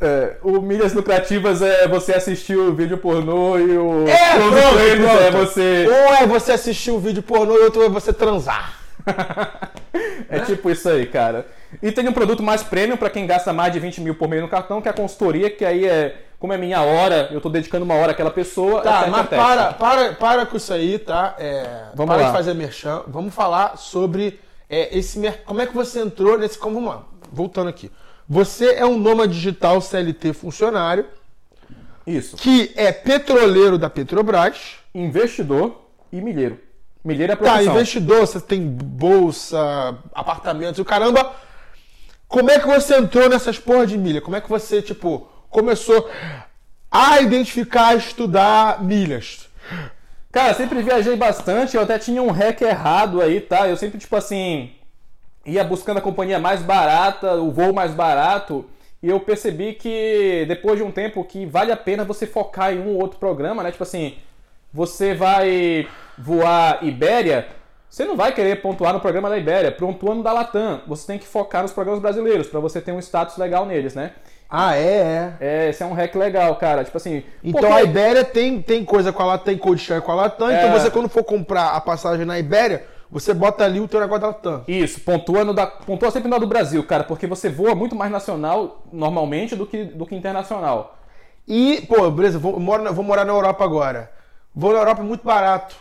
[0.00, 4.08] é, o Milhas Lucrativas é você assistir o vídeo pornô e o.
[4.08, 5.22] É, pronto, pronto.
[5.22, 5.86] é você.
[5.88, 8.80] Ou é você assistir o vídeo pornô e outro é você transar.
[10.28, 10.44] é né?
[10.46, 11.46] tipo isso aí, cara.
[11.82, 14.40] E tem um produto mais premium para quem gasta mais de 20 mil por mês
[14.40, 16.24] no cartão, que é a consultoria, que aí é.
[16.38, 18.80] Como é minha hora, eu estou dedicando uma hora àquela pessoa.
[18.80, 21.34] Tá, mas para, para, para com isso aí, tá?
[21.38, 22.28] É, vamos para lá.
[22.28, 23.02] de fazer merchan.
[23.06, 26.58] Vamos falar sobre é, esse Como é que você entrou nesse.
[26.58, 27.90] Como, vamos lá, voltando aqui.
[28.32, 31.04] Você é um nômade digital CLT funcionário.
[32.06, 32.36] Isso.
[32.36, 34.76] Que é petroleiro da Petrobras.
[34.94, 36.60] Investidor e milheiro.
[37.04, 37.64] Milheiro é tá, profissão.
[37.64, 41.34] Tá, investidor, você tem bolsa, apartamentos, o caramba.
[42.28, 44.20] Como é que você entrou nessas porra de milha?
[44.20, 46.08] Como é que você, tipo, começou
[46.88, 49.48] a identificar, a estudar milhas?
[50.30, 53.68] Cara, sempre viajei bastante, eu até tinha um hack errado aí, tá?
[53.68, 54.70] Eu sempre, tipo assim,
[55.44, 58.64] ia buscando a companhia mais barata, o voo mais barato,
[59.02, 62.80] e eu percebi que depois de um tempo que vale a pena você focar em
[62.80, 63.70] um ou outro programa, né?
[63.70, 64.16] Tipo assim,
[64.72, 67.48] você vai voar Ibéria,
[67.88, 70.82] você não vai querer pontuar no programa da Ibéria, pontuando da Latam.
[70.86, 74.12] Você tem que focar nos programas brasileiros para você ter um status legal neles, né?
[74.48, 75.32] Ah, é, é.
[75.40, 76.84] É, esse é um hack legal, cara.
[76.84, 77.24] Tipo assim.
[77.42, 77.74] Então porque...
[77.74, 80.50] a Ibéria tem, tem coisa com a Latam, tem code share com a Latam.
[80.50, 80.58] É...
[80.58, 84.20] Então você, quando for comprar a passagem na Ibéria, você bota ali o teu negócio
[84.20, 84.64] da Latam.
[84.68, 88.10] Isso, pontua, no da, pontua sempre no do Brasil, cara, porque você voa muito mais
[88.10, 90.96] nacional normalmente do que, do que internacional.
[91.46, 94.12] E, pô, beleza, vou, moro, vou morar na Europa agora.
[94.54, 95.74] Vou na Europa é muito barato.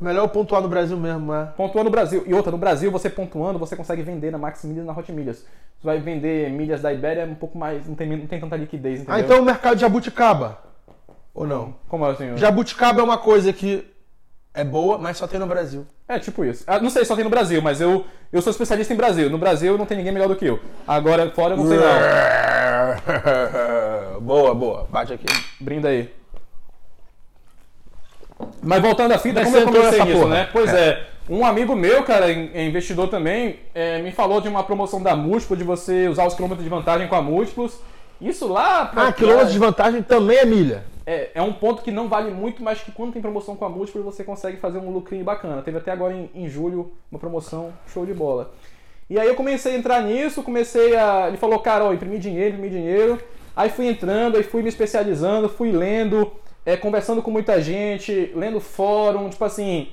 [0.00, 1.46] É melhor eu pontuar no Brasil mesmo, é.
[1.56, 2.24] Pontuar no Brasil.
[2.26, 5.12] E outra, no Brasil, você pontuando, você consegue vender na Max Milhas e na Hot
[5.12, 5.44] Milhas.
[5.78, 7.86] Você vai vender milhas da Ibéria um pouco mais.
[7.86, 9.14] Não tem, não tem tanta liquidez, entendeu?
[9.14, 10.58] Ah, então o mercado de jabuticaba.
[11.34, 11.74] Ou não?
[11.88, 12.36] Como assim?
[12.36, 13.91] Jabuticaba é uma coisa que
[14.54, 15.86] é boa, mas só tem no Brasil.
[16.06, 16.62] É, tipo isso.
[16.66, 19.30] Ah, não sei, só tem no Brasil, mas eu, eu sou especialista em Brasil.
[19.30, 20.60] No Brasil não tem ninguém melhor do que eu.
[20.86, 21.86] Agora, fora eu não sei não.
[24.20, 24.86] boa, boa.
[24.90, 25.24] Bate aqui.
[25.58, 26.12] Brinda aí.
[28.62, 30.48] Mas voltando à fita, como eu comecei nisso, né?
[30.52, 30.88] Pois é.
[30.88, 31.06] é.
[31.30, 35.56] Um amigo meu, cara, é investidor também, é, me falou de uma promoção da Múltiplo,
[35.56, 37.78] de você usar os quilômetros de vantagem com a Múltiplos.
[38.20, 38.86] Isso lá...
[38.86, 42.30] Pra, ah, quilômetros de vantagem também é milha é, é um ponto que não vale
[42.30, 45.62] muito, mas que quando tem promoção com a múltipla você consegue fazer um lucrinho bacana.
[45.62, 48.52] Teve até agora em, em julho uma promoção show de bola.
[49.10, 51.28] E aí eu comecei a entrar nisso, comecei a.
[51.28, 53.22] Ele falou, cara, ó, imprimir dinheiro, imprimir dinheiro.
[53.54, 56.32] Aí fui entrando, aí fui me especializando, fui lendo,
[56.64, 59.90] é, conversando com muita gente, lendo fórum, tipo assim,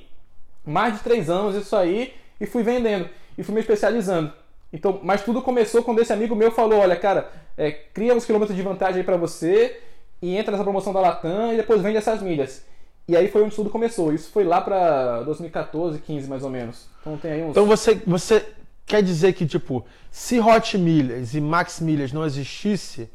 [0.64, 3.08] mais de três anos isso aí, e fui vendendo.
[3.36, 4.32] E fui me especializando.
[4.72, 8.56] Então, mas tudo começou quando esse amigo meu falou, olha, cara, é, cria uns quilômetros
[8.56, 9.78] de vantagem aí pra você
[10.22, 12.64] e entra nessa promoção da Latam e depois vende essas milhas.
[13.08, 14.12] E aí foi onde tudo começou.
[14.12, 16.88] Isso foi lá para 2014, 15 mais ou menos.
[17.00, 17.50] Então tem aí uns.
[17.50, 18.46] Então você, você
[18.86, 23.10] quer dizer que, tipo, se Hot Milhas e Max Milhas não existisse,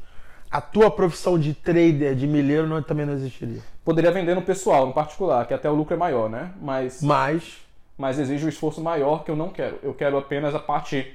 [0.50, 3.60] a tua profissão de trader, de milheiro, não, também não existiria?
[3.84, 6.52] Poderia vender no pessoal, no particular, que até o lucro é maior, né?
[6.60, 7.02] Mas.
[7.02, 7.58] Mas.
[7.96, 9.78] Mas exige um esforço maior que eu não quero.
[9.82, 11.14] Eu quero apenas a parte.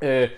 [0.00, 0.30] É,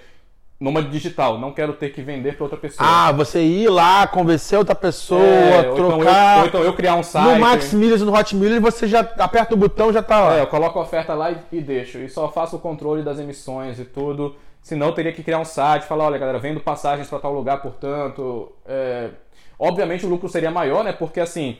[0.58, 2.88] nômade digital, não quero ter que vender para outra pessoa.
[2.88, 5.88] Ah, você ir lá, convencer outra pessoa, é, trocar.
[5.88, 7.34] Ou então, eu, ou então eu criar um site.
[7.34, 10.36] No Max Milhas e no Hot Milhas você já aperta o botão já tá lá.
[10.36, 11.98] É, eu coloco a oferta lá e, e deixo.
[11.98, 14.34] E só faço o controle das emissões e tudo.
[14.62, 17.60] Senão eu teria que criar um site, falar, olha galera, vendo passagens para tal lugar,
[17.60, 18.50] portanto.
[18.66, 19.10] É...
[19.58, 20.92] Obviamente o lucro seria maior, né?
[20.92, 21.58] Porque assim.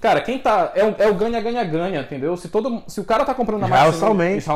[0.00, 0.70] Cara, quem tá.
[0.74, 2.36] É, o ganha-ganha-ganha, entendeu?
[2.36, 3.80] Se, todo, se o cara tá comprando na Max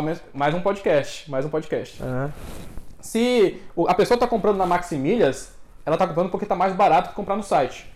[0.02, 0.22] Milhas.
[0.34, 1.30] Mais um podcast.
[1.30, 2.02] Mais um podcast.
[2.02, 2.67] Uhum
[3.00, 5.52] se a pessoa está comprando na Maximilhas,
[5.84, 7.90] ela tá comprando porque tá mais barato que comprar no site.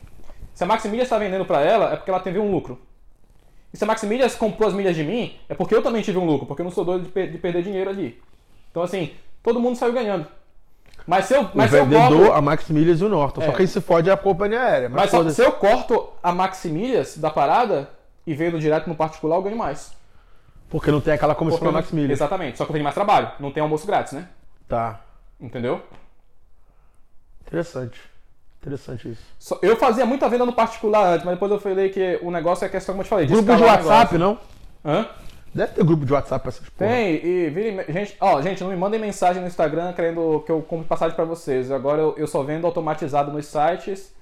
[0.54, 2.78] Se a Maximilhas está vendendo para ela, é porque ela teve um lucro.
[3.72, 6.26] E se a Maximilhas comprou as milhas de mim, é porque eu também tive um
[6.26, 8.20] lucro, porque eu não sou doido de, per de perder dinheiro ali.
[8.70, 9.12] Então, assim,
[9.42, 10.26] todo mundo saiu ganhando.
[11.06, 13.40] Mas se eu, mas o eu vendedor, corto, a Maximilhas e o Norton.
[13.40, 13.52] Só É.
[13.54, 14.88] quem se fode é a companhia aérea.
[14.88, 17.90] Mas, mas só- se eu corto a Maximilhas da parada
[18.26, 19.92] e vendo direto no particular, eu ganho mais.
[20.68, 22.10] Porque não tem aquela comissão Porque da Maximilhas.
[22.18, 23.32] Exatamente, só que eu tenho mais trabalho.
[23.40, 24.28] Não tem almoço grátis, né?
[24.72, 25.00] Tá.
[25.38, 25.82] Entendeu?
[27.46, 28.00] Interessante.
[28.58, 29.58] Interessante isso.
[29.60, 32.70] Eu fazia muita venda no particular antes, mas depois eu falei que o negócio é
[32.70, 34.38] questão, como eu te falei, de Grupo de WhatsApp, não?
[34.82, 35.06] Hã?
[35.54, 36.90] Deve ter grupo de WhatsApp pra essas porra.
[36.90, 40.50] Tem, e vira me- gente, ó, gente, não me mandem mensagem no Instagram querendo que
[40.50, 41.70] eu compre passagem pra vocês.
[41.70, 44.14] Agora eu, eu só vendo automatizado nos sites,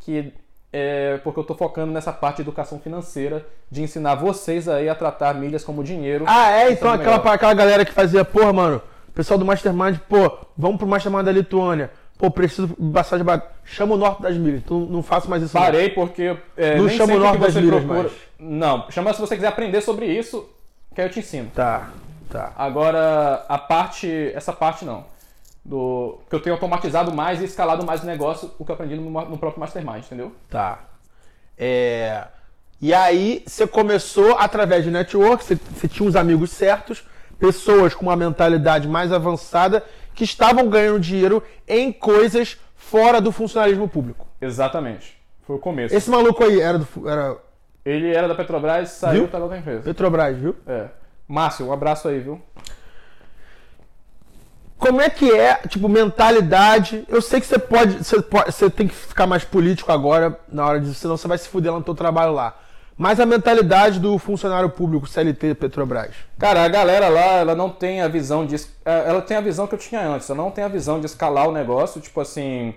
[0.00, 0.32] que
[0.72, 4.96] é porque eu tô focando nessa parte de educação financeira, de ensinar vocês aí a
[4.96, 6.24] tratar milhas como dinheiro.
[6.26, 6.72] Ah, é?
[6.72, 7.34] Então é aquela, melhor.
[7.34, 8.82] aquela galera que fazia, porra, mano,
[9.14, 11.90] pessoal do Mastermind, pô, vamos pro Mastermind da Lituânia.
[12.18, 13.50] Pô, preciso de passagem barata.
[13.64, 14.62] Chama o Norte das Milhas.
[14.64, 15.56] Tu não faço mais isso.
[15.56, 15.64] não.
[15.64, 18.02] Parei porque é, Não chama o Norte das Milhas procura.
[18.02, 18.12] mais.
[18.38, 20.48] Não, chama se você quiser aprender sobre isso,
[20.94, 21.50] que aí eu te ensino.
[21.54, 21.90] Tá,
[22.30, 22.52] tá.
[22.56, 24.30] Agora, a parte.
[24.34, 25.04] Essa parte não.
[25.64, 28.96] Do, que eu tenho automatizado mais e escalado mais o negócio, o que eu aprendi
[28.96, 30.32] no, no próprio Mastermind, entendeu?
[30.48, 30.80] Tá.
[31.56, 32.24] É...
[32.80, 37.04] E aí, você começou através de network, você, você tinha uns amigos certos,
[37.42, 39.82] pessoas com uma mentalidade mais avançada
[40.14, 44.28] que estavam ganhando dinheiro em coisas fora do funcionalismo público.
[44.40, 45.20] Exatamente.
[45.44, 45.92] Foi o começo.
[45.92, 47.36] Esse maluco aí era do era
[47.84, 49.82] Ele era da Petrobras, saiu na outra empresa.
[49.82, 50.54] Petrobras, viu?
[50.68, 50.86] É.
[51.26, 52.40] Márcio, um abraço aí, viu?
[54.78, 57.04] Como é que é, tipo, mentalidade?
[57.08, 60.64] Eu sei que você pode, você pode, você tem que ficar mais político agora na
[60.64, 62.56] hora de, senão você vai se fuder lá no teu trabalho lá.
[62.96, 66.10] Mas a mentalidade do funcionário público CLT Petrobras.
[66.38, 68.56] Cara, a galera lá, ela não tem a visão de.
[68.84, 70.28] é, Ela tem a visão que eu tinha antes.
[70.28, 72.74] Ela não tem a visão de escalar o negócio, tipo assim.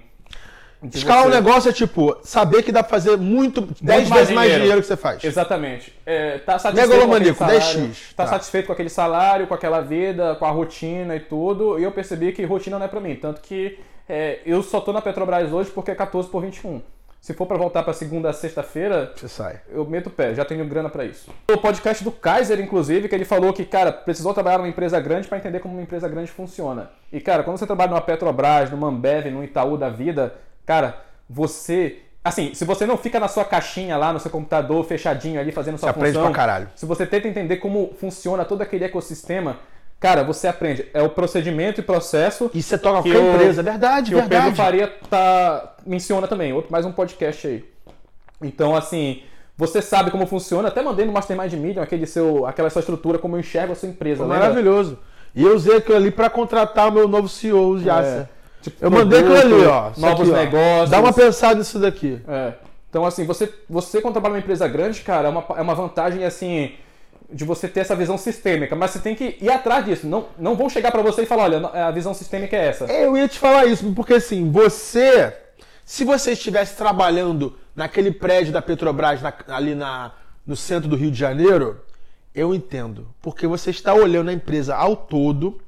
[0.94, 4.36] Escalar você- um negócio é tipo, saber que dá pra fazer muito, 10 mais vezes
[4.36, 4.82] mais dinheiro.
[4.82, 5.24] que você faz.
[5.24, 5.92] Exatamente.
[6.06, 8.30] É, tá satisfeito com aquele Megalomaníaco, salário, 10x, Tá tá.
[8.30, 11.80] satisfeito com aquele salário, com aquela vida, com a rotina e tudo.
[11.80, 13.16] E eu percebi que rotina não é pra mim.
[13.16, 16.82] Tanto que é, eu só tô na Petrobras hoje porque é 14 por 21.
[17.26, 19.60] Se for pra voltar pra segunda a sexta-feira, Você sai.
[19.72, 21.34] eu meto o pé, já tenho grana pra isso.
[21.52, 25.28] O podcast do Kaiser, inclusive, que ele falou que, cara, precisou trabalhar numa empresa grande
[25.28, 26.92] pra entender como uma empresa grande funciona.
[27.12, 30.36] E, cara, quando você trabalha numa Petrobras, numa Ambev, num Itaú da vida,
[30.68, 31.98] cara, você.
[32.24, 35.80] Assim, se você não fica na sua caixinha lá, no seu computador, fechadinho ali, fazendo
[35.80, 36.32] sua Você aprende função.
[36.32, 36.70] pra caralho.
[36.76, 39.58] Se você tenta entender como funciona todo aquele ecossistema,
[40.00, 40.88] cara, você aprende.
[40.94, 44.30] É o procedimento e processo E você toca Que qualquer empresa, verdade, que o Pedro
[44.30, 44.56] verdade.
[44.56, 47.66] Faria tá, menciona também, outro, mais um podcast aí.
[48.42, 49.24] Então, assim,
[49.58, 53.36] você sabe como funciona, até mandei no Mastermind Medium aquele seu, aquela sua estrutura, como
[53.36, 54.24] eu enxergo a sua empresa.
[54.24, 54.40] Lembra?
[54.40, 55.00] maravilhoso.
[55.34, 58.30] E eu usei aquilo ali pra contratar o meu novo CEO, o Yasser.
[58.62, 59.92] Tipo, Eu mandei aquilo ali, ó.
[59.98, 60.36] Novos aqui, ó.
[60.36, 60.90] negócios.
[60.90, 62.22] Dá uma pensada nisso daqui.
[62.28, 62.54] É.
[62.90, 66.24] Então, assim, você, você quando trabalha numa empresa grande, cara, é uma, é uma vantagem,
[66.24, 66.72] assim,
[67.32, 68.76] de você ter essa visão sistêmica.
[68.76, 70.08] Mas você tem que ir atrás disso.
[70.08, 72.86] Não, não vão chegar pra você e falar, olha, a visão sistêmica é essa.
[72.86, 75.34] Eu ia te falar isso, porque assim, você.
[75.86, 80.14] Se você estivesse trabalhando naquele prédio da Petrobras na- ali na,
[80.46, 81.80] no centro do Rio de Janeiro,
[82.34, 83.08] eu entendo.
[83.22, 85.62] Porque você está olhando a empresa ao todo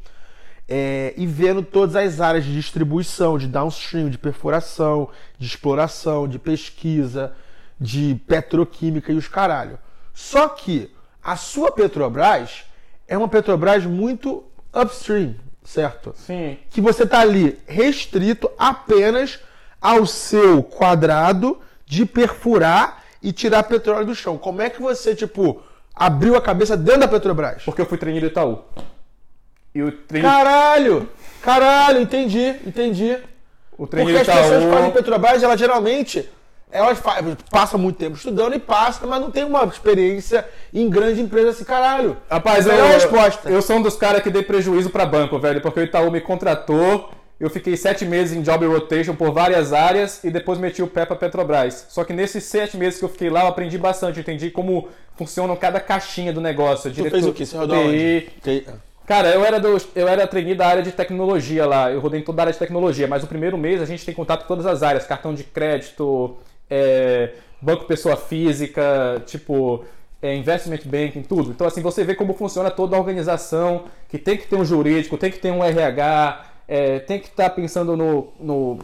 [0.67, 6.39] é, e vendo todas as áreas de distribuição, de downstream, de perfuração, de exploração, de
[6.39, 7.33] pesquisa,
[7.79, 9.77] de petroquímica e os caralho.
[10.13, 10.91] Só que
[11.27, 12.63] a sua Petrobras
[13.05, 16.13] é uma Petrobras muito upstream, certo?
[16.15, 16.57] Sim.
[16.69, 19.37] que você tá ali restrito apenas
[19.81, 24.37] ao seu quadrado de perfurar e tirar petróleo do chão.
[24.37, 25.61] Como é que você, tipo,
[25.93, 27.63] abriu a cabeça dentro da Petrobras?
[27.63, 28.63] Porque eu fui trainee do Itaú.
[29.75, 31.09] E o Caralho!
[31.41, 33.17] Caralho, entendi, entendi.
[33.77, 34.93] o trainee Porque do as pessoas que fazem Itaú...
[34.93, 36.29] Petrobras, elas geralmente
[36.71, 37.17] elas fa-
[37.49, 41.63] passam muito tempo estudando e passam, mas não tem uma experiência em grande empresa assim,
[41.63, 42.17] caralho.
[42.29, 43.49] Rapaz, é a eu, resposta.
[43.49, 46.19] eu sou um dos caras que dei prejuízo pra banco, velho, porque o Itaú me
[46.21, 50.87] contratou, eu fiquei sete meses em job rotation por várias áreas e depois meti o
[50.87, 51.85] pé pra Petrobras.
[51.89, 54.87] Só que nesses sete meses que eu fiquei lá, eu aprendi bastante, eu entendi como
[55.15, 56.91] funciona cada caixinha do negócio.
[56.91, 57.45] Tu fez o quê?
[57.45, 57.87] Você rodou TI.
[58.43, 58.65] onde?
[59.05, 62.23] Cara, eu era, do, eu era trainee da área de tecnologia lá, eu rodei em
[62.23, 64.65] toda a área de tecnologia, mas o primeiro mês a gente tem contato com todas
[64.65, 66.35] as áreas, cartão de crédito,
[66.69, 69.85] é, banco pessoa física, tipo,
[70.21, 71.51] é, investment banking, tudo.
[71.51, 75.17] Então, assim, você vê como funciona toda a organização, que tem que ter um jurídico,
[75.17, 78.79] tem que ter um RH, é, tem que estar pensando no, no,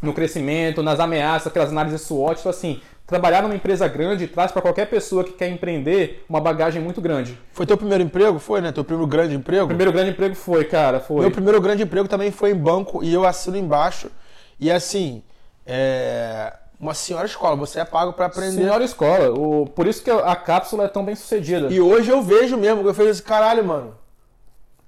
[0.00, 2.40] no crescimento, nas ameaças, aquelas análises SWOT.
[2.40, 6.80] Então, assim, trabalhar numa empresa grande traz para qualquer pessoa que quer empreender uma bagagem
[6.80, 7.38] muito grande.
[7.52, 8.38] Foi teu primeiro emprego?
[8.38, 8.72] Foi, né?
[8.72, 9.66] Teu primeiro grande emprego?
[9.66, 11.20] Primeiro grande emprego foi, cara, foi.
[11.20, 14.10] Meu primeiro grande emprego também foi em banco e eu assino embaixo
[14.58, 15.22] E assim,
[15.66, 18.56] é uma senhora escola, você é pago para aprender.
[18.56, 19.30] Senhora escola.
[19.30, 21.68] O, por isso que a cápsula é tão bem sucedida.
[21.68, 23.96] E hoje eu vejo mesmo, eu falei assim, caralho, mano.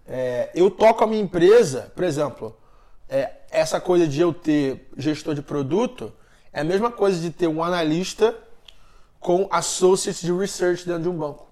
[0.05, 2.57] É, eu toco a minha empresa, por exemplo,
[3.09, 6.12] é, essa coisa de eu ter gestor de produto
[6.53, 8.34] é a mesma coisa de ter um analista
[9.20, 11.47] com associate de research dentro de um banco.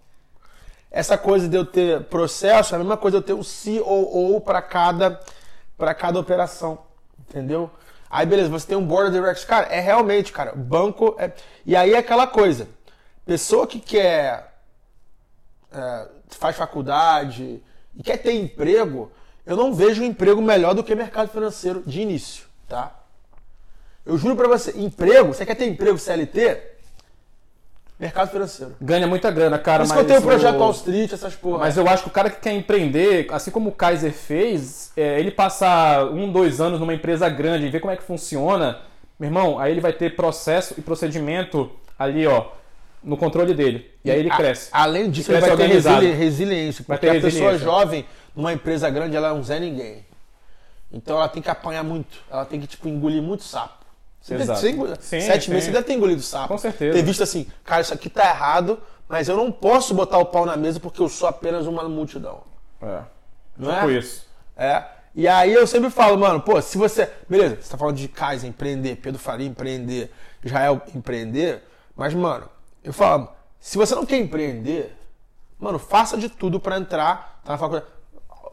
[0.90, 4.40] Essa coisa de eu ter processo é a mesma coisa de eu ter um COO
[4.40, 5.20] para cada,
[5.97, 6.80] cada operação.
[7.28, 7.70] Entendeu?
[8.12, 9.46] Aí beleza, você tem um board of directors.
[9.46, 11.32] Cara, é realmente, cara, banco é...
[11.64, 12.68] E aí é aquela coisa.
[13.24, 14.52] Pessoa que quer.
[15.72, 17.62] É, faz faculdade
[17.96, 19.10] e quer ter emprego,
[19.46, 22.94] eu não vejo um emprego melhor do que mercado financeiro de início, tá?
[24.04, 26.71] Eu juro para você, emprego, você quer ter emprego CLT?
[28.03, 28.74] Mercado financeiro.
[28.80, 29.78] Ganha muita grana, cara.
[29.78, 31.59] Por isso que eu tenho o projeto Wall Street, essas porra.
[31.59, 35.20] Mas eu acho que o cara que quer empreender, assim como o Kaiser fez, é,
[35.20, 38.80] ele passar um, dois anos numa empresa grande e ver como é que funciona,
[39.20, 42.46] meu irmão, aí ele vai ter processo e procedimento ali, ó,
[43.05, 43.88] no controle dele.
[44.05, 44.68] E, aí ele cresce.
[44.72, 46.84] A, além disso, ele, ele vai ter resili resiliência.
[46.84, 50.05] Porque a pessoa jovem, numa empresa grande, ela é um Zé Ninguém.
[50.92, 52.18] Então ela tem que apanhar muito.
[52.28, 53.82] Ela tem que, tipo, engolir muito sapo.
[54.22, 54.60] Você Exato.
[54.60, 55.50] Tem, sim, sete sim.
[55.50, 56.48] meses você deve ter engolido sapo.
[56.48, 56.96] Com certeza.
[56.96, 60.46] Ter visto assim, cara, isso aqui tá errado, mas eu não posso botar o pau
[60.46, 62.42] na mesa porque eu sou apenas uma multidão.
[62.80, 63.00] É.
[63.58, 63.92] Não tipo é?
[63.94, 64.26] isso.
[64.56, 64.84] É.
[65.12, 67.10] E aí eu sempre falo, mano, pô, se você.
[67.28, 70.10] Beleza, você tá falando de Kaiser empreender, Pedro Faria empreender,
[70.42, 71.64] Israel empreender,
[71.96, 72.48] mas, mano,
[72.84, 74.96] eu falo, se você não quer empreender,
[75.58, 77.90] mano, faça de tudo para entrar tá na faculdade.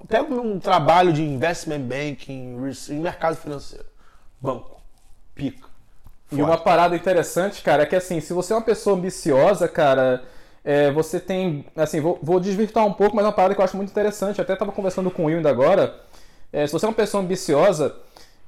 [0.07, 2.57] Pega um trabalho de investment banking,
[2.89, 3.85] em mercado financeiro,
[4.41, 4.78] banco
[5.39, 5.69] pica.
[6.31, 10.23] E uma parada interessante, cara, é que assim, se você é uma pessoa ambiciosa, cara,
[10.63, 11.65] é, você tem.
[11.75, 14.39] Assim, vou, vou, desvirtuar um pouco, mas é uma parada que eu acho muito interessante.
[14.39, 15.99] até estava conversando com o Will ainda agora.
[16.53, 17.95] É, se você é uma pessoa ambiciosa,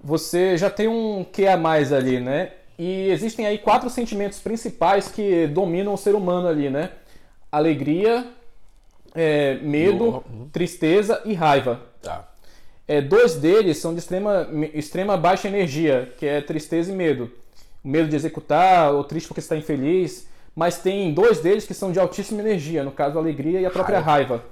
[0.04, 2.52] você já tem um que a mais ali, né?
[2.78, 6.92] E existem aí quatro sentimentos principais que dominam o ser humano ali, né?
[7.52, 8.28] Alegria,
[9.16, 10.50] é, medo, uhum.
[10.52, 11.80] tristeza e raiva.
[12.02, 12.31] Tá.
[12.92, 17.32] É, dois deles são de extrema, extrema baixa energia, que é tristeza e medo.
[17.82, 20.28] O medo de executar, ou triste porque está infeliz.
[20.54, 23.72] Mas tem dois deles que são de altíssima energia, no caso a alegria e a
[23.72, 24.36] própria raiva.
[24.36, 24.46] raiva.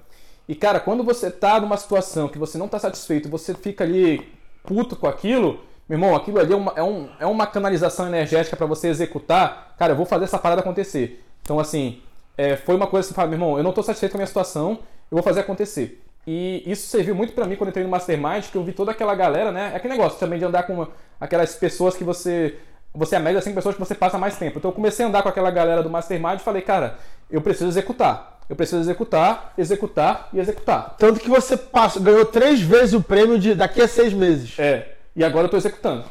[0.47, 4.25] E cara, quando você está numa situação que você não está satisfeito, você fica ali
[4.63, 5.59] puto com aquilo,
[5.89, 9.75] meu irmão, aquilo ali é uma, é um, é uma canalização energética para você executar.
[9.77, 11.21] Cara, eu vou fazer essa parada acontecer.
[11.41, 12.01] Então, assim,
[12.37, 14.19] é, foi uma coisa que você fala, meu irmão, eu não estou satisfeito com a
[14.19, 14.79] minha situação,
[15.11, 16.01] eu vou fazer acontecer.
[16.31, 18.91] E isso serviu muito para mim quando eu entrei no Mastermind, que eu vi toda
[18.91, 19.71] aquela galera, né?
[19.73, 20.87] É aquele negócio também de andar com
[21.19, 22.55] aquelas pessoas que você.
[22.93, 24.59] Você é a média das pessoas que você passa mais tempo.
[24.59, 26.99] Então eu comecei a andar com aquela galera do Mastermind e falei, cara,
[27.31, 28.41] eu preciso executar.
[28.47, 30.95] Eu preciso executar, executar e executar.
[30.99, 34.53] Tanto que você passa, ganhou três vezes o prêmio de daqui a seis meses.
[34.59, 34.97] É.
[35.15, 36.05] E agora eu tô executando.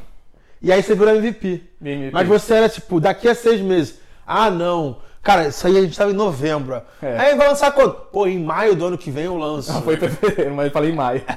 [0.61, 1.63] E aí você virou MVP.
[1.81, 2.11] MVP.
[2.13, 4.01] Mas você era tipo, daqui a seis meses.
[4.27, 4.99] Ah, não.
[5.23, 6.81] Cara, isso aí a gente tava em novembro.
[7.03, 7.19] É.
[7.19, 7.93] Aí vai lançar quando?
[7.93, 9.71] Pô, em maio do ano que vem eu lanço.
[9.73, 11.23] Ah, foi em fevereiro, mas eu falei em maio.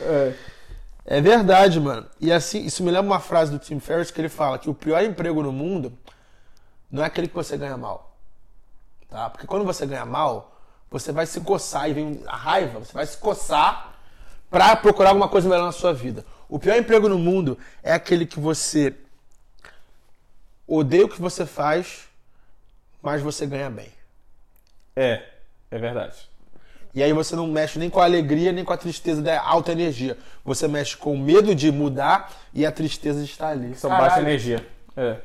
[0.00, 0.32] é.
[1.06, 1.20] é.
[1.20, 2.06] verdade, mano.
[2.20, 4.74] E assim, isso me lembra uma frase do Tim Ferriss que ele fala que o
[4.74, 5.92] pior emprego no mundo
[6.90, 8.16] não é aquele que você ganha mal.
[9.08, 9.30] Tá?
[9.30, 10.56] Porque quando você ganha mal,
[10.90, 13.94] você vai se coçar e vem a raiva, você vai se coçar
[14.50, 16.24] para procurar alguma coisa melhor na sua vida.
[16.48, 18.94] O pior emprego no mundo é aquele que você
[20.74, 22.08] odeia o que você faz,
[23.02, 23.88] mas você ganha bem.
[24.96, 25.22] É,
[25.70, 26.16] é verdade.
[26.94, 29.72] E aí você não mexe nem com a alegria, nem com a tristeza da alta
[29.72, 30.16] energia.
[30.44, 33.74] Você mexe com o medo de mudar e a tristeza de estar ali.
[33.74, 34.66] São baixa energia.
[34.96, 35.16] É.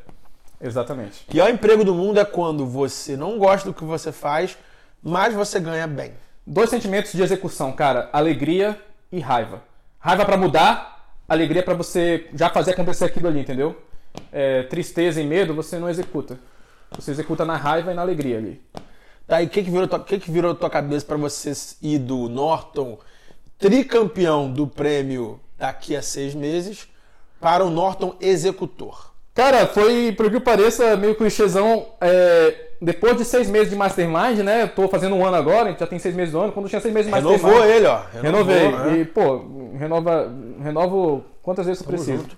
[0.59, 1.23] Exatamente.
[1.27, 4.57] O pior emprego do mundo é quando você não gosta do que você faz,
[5.03, 6.13] mas você ganha bem.
[6.45, 8.81] Dois sentimentos de execução, cara: alegria
[9.11, 9.61] e raiva.
[9.99, 13.75] Raiva para mudar, alegria para você já fazer acontecer aquilo ali, entendeu?
[14.31, 16.39] É, tristeza e medo, você não executa.
[16.95, 18.61] Você executa na raiva e na alegria ali.
[19.27, 21.51] Tá, e o que, que, virou que, que virou tua cabeça para você
[21.81, 22.97] ir do Norton,
[23.59, 26.87] tricampeão do prêmio daqui a seis meses,
[27.39, 29.11] para o Norton executor?
[29.33, 31.87] Cara, foi, por que pareça, meio clichêzão.
[32.01, 34.63] É, depois de seis meses de Mastermind, né?
[34.63, 36.51] Eu tô fazendo um ano agora, já tem seis meses do ano.
[36.51, 37.43] Quando tinha seis meses de Mastermind.
[37.43, 38.01] Renovou ele, ó.
[38.13, 38.71] Renovou, Renovei.
[38.71, 39.01] Né?
[39.01, 39.45] E, pô,
[39.77, 42.23] renova, renovo quantas vezes eu preciso.
[42.23, 42.37] Junto.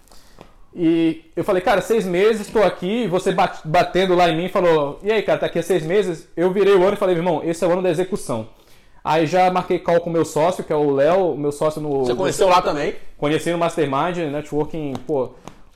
[0.76, 5.12] E eu falei, cara, seis meses, estou aqui, você batendo lá em mim falou, e
[5.12, 6.28] aí, cara, tá aqui há seis meses.
[6.38, 8.50] Eu virei o ano e falei, irmão, esse é o ano da execução.
[9.04, 12.06] Aí já marquei call com o meu sócio, que é o Léo, meu sócio no.
[12.06, 12.96] Você conheceu lá também?
[13.18, 15.32] Conheci no Mastermind, Networking, pô,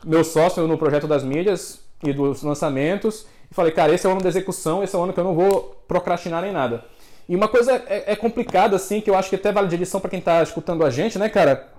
[0.05, 3.25] meu sócio no projeto das mídias e dos lançamentos.
[3.49, 5.23] E falei, cara, esse é o ano da execução, esse é o ano que eu
[5.23, 6.83] não vou procrastinar nem nada.
[7.27, 10.01] E uma coisa é, é complicada, assim, que eu acho que até vale de edição
[10.01, 11.73] para quem tá escutando a gente, né, cara?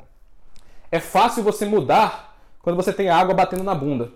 [0.95, 2.34] é fácil você mudar
[2.65, 4.11] quando você tem água batendo na bunda.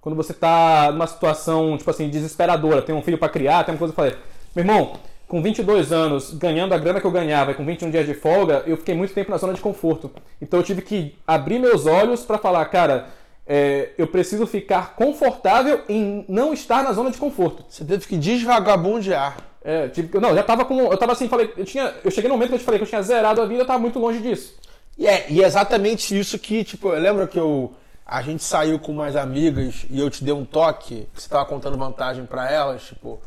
[0.00, 3.78] Quando você tá numa situação, tipo assim, desesperadora, tem um filho para criar, tem uma
[3.78, 4.18] coisa pra fazer.
[4.54, 4.94] Meu irmão,
[5.28, 8.64] com 22 anos, ganhando a grana que eu ganhava e com 21 dias de folga,
[8.66, 10.10] eu fiquei muito tempo na zona de conforto.
[10.42, 13.06] Então eu tive que abrir meus olhos para falar, cara,
[13.46, 17.64] é, eu preciso ficar confortável em não estar na zona de conforto.
[17.68, 19.36] Você teve que desvagabundear.
[19.62, 20.80] É, tive, não, eu já tava com.
[20.80, 21.94] Eu tava assim, falei, eu tinha.
[22.04, 23.66] Eu cheguei no momento que eu te falei que eu tinha zerado a vida, eu
[23.66, 24.56] tava muito longe disso.
[24.98, 27.74] E é, e é exatamente isso que, tipo, eu lembro que eu.
[28.04, 31.44] A gente saiu com umas amigas e eu te dei um toque, que você tava
[31.44, 33.20] contando vantagem para elas, tipo,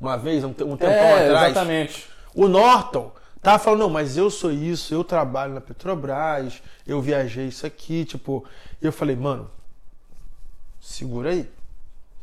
[0.00, 1.50] uma vez, um, um tempão É, atrás.
[1.50, 2.08] exatamente.
[2.34, 3.12] O Norton
[3.42, 8.04] tava falando, não, mas eu sou isso, eu trabalho na Petrobras, eu viajei isso aqui,
[8.06, 8.44] tipo.
[8.80, 9.50] E eu falei, mano,
[10.80, 11.48] segura aí.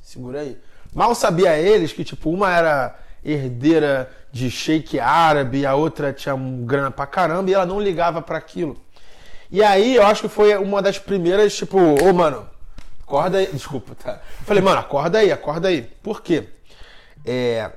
[0.01, 0.57] Segura aí.
[0.93, 6.65] Mal sabia eles que, tipo, uma era herdeira de sheik árabe, a outra tinha um
[6.65, 8.77] grana pra caramba e ela não ligava para aquilo.
[9.51, 12.47] E aí eu acho que foi uma das primeiras, tipo, ô mano,
[13.01, 13.47] acorda aí.
[13.51, 14.21] Desculpa, tá?
[14.45, 15.81] Falei, mano, acorda aí, acorda aí.
[16.03, 16.47] Por quê?
[17.25, 17.71] É.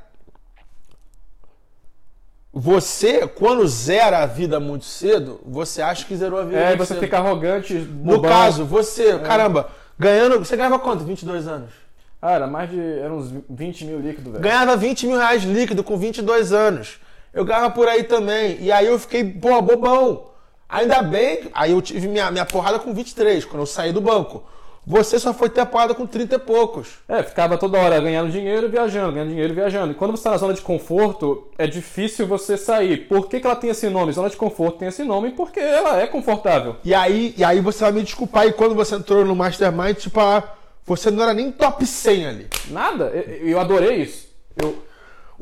[2.55, 6.81] Você, quando zera a vida muito cedo, você acha que zerou a vida É, muito
[6.81, 7.03] você cedo.
[7.03, 7.73] fica arrogante.
[7.75, 8.31] No bobão.
[8.31, 10.39] caso, você, caramba, ganhando.
[10.39, 11.03] Você ganhava quanto?
[11.03, 11.71] 22 anos?
[12.21, 12.79] Ah, era mais de.
[12.79, 14.45] Eram uns 20 mil líquidos, velho.
[14.45, 17.01] Ganhava 20 mil reais líquido com 22 anos.
[17.33, 18.59] Eu ganhava por aí também.
[18.61, 20.27] E aí eu fiquei, pô, bobão.
[20.73, 21.51] Ainda bem.
[21.53, 24.43] Aí eu tive minha, minha porrada com 23, quando eu saí do banco.
[24.85, 26.89] Você só foi ter a porrada com 30 e poucos.
[27.09, 29.93] É, ficava toda hora ganhando dinheiro viajando, ganhando dinheiro viajando.
[29.93, 33.07] E quando você está na zona de conforto, é difícil você sair.
[33.07, 34.13] Por que, que ela tem esse nome?
[34.13, 36.77] Zona de conforto tem esse nome porque ela é confortável.
[36.83, 38.49] E aí, e aí você vai me desculpar.
[38.49, 40.43] E quando você entrou no Mastermind, tipo, ah,
[40.85, 42.47] você não era nem top 100 ali.
[42.71, 43.05] Nada.
[43.05, 44.27] Eu, eu adorei isso.
[44.61, 44.83] Eu,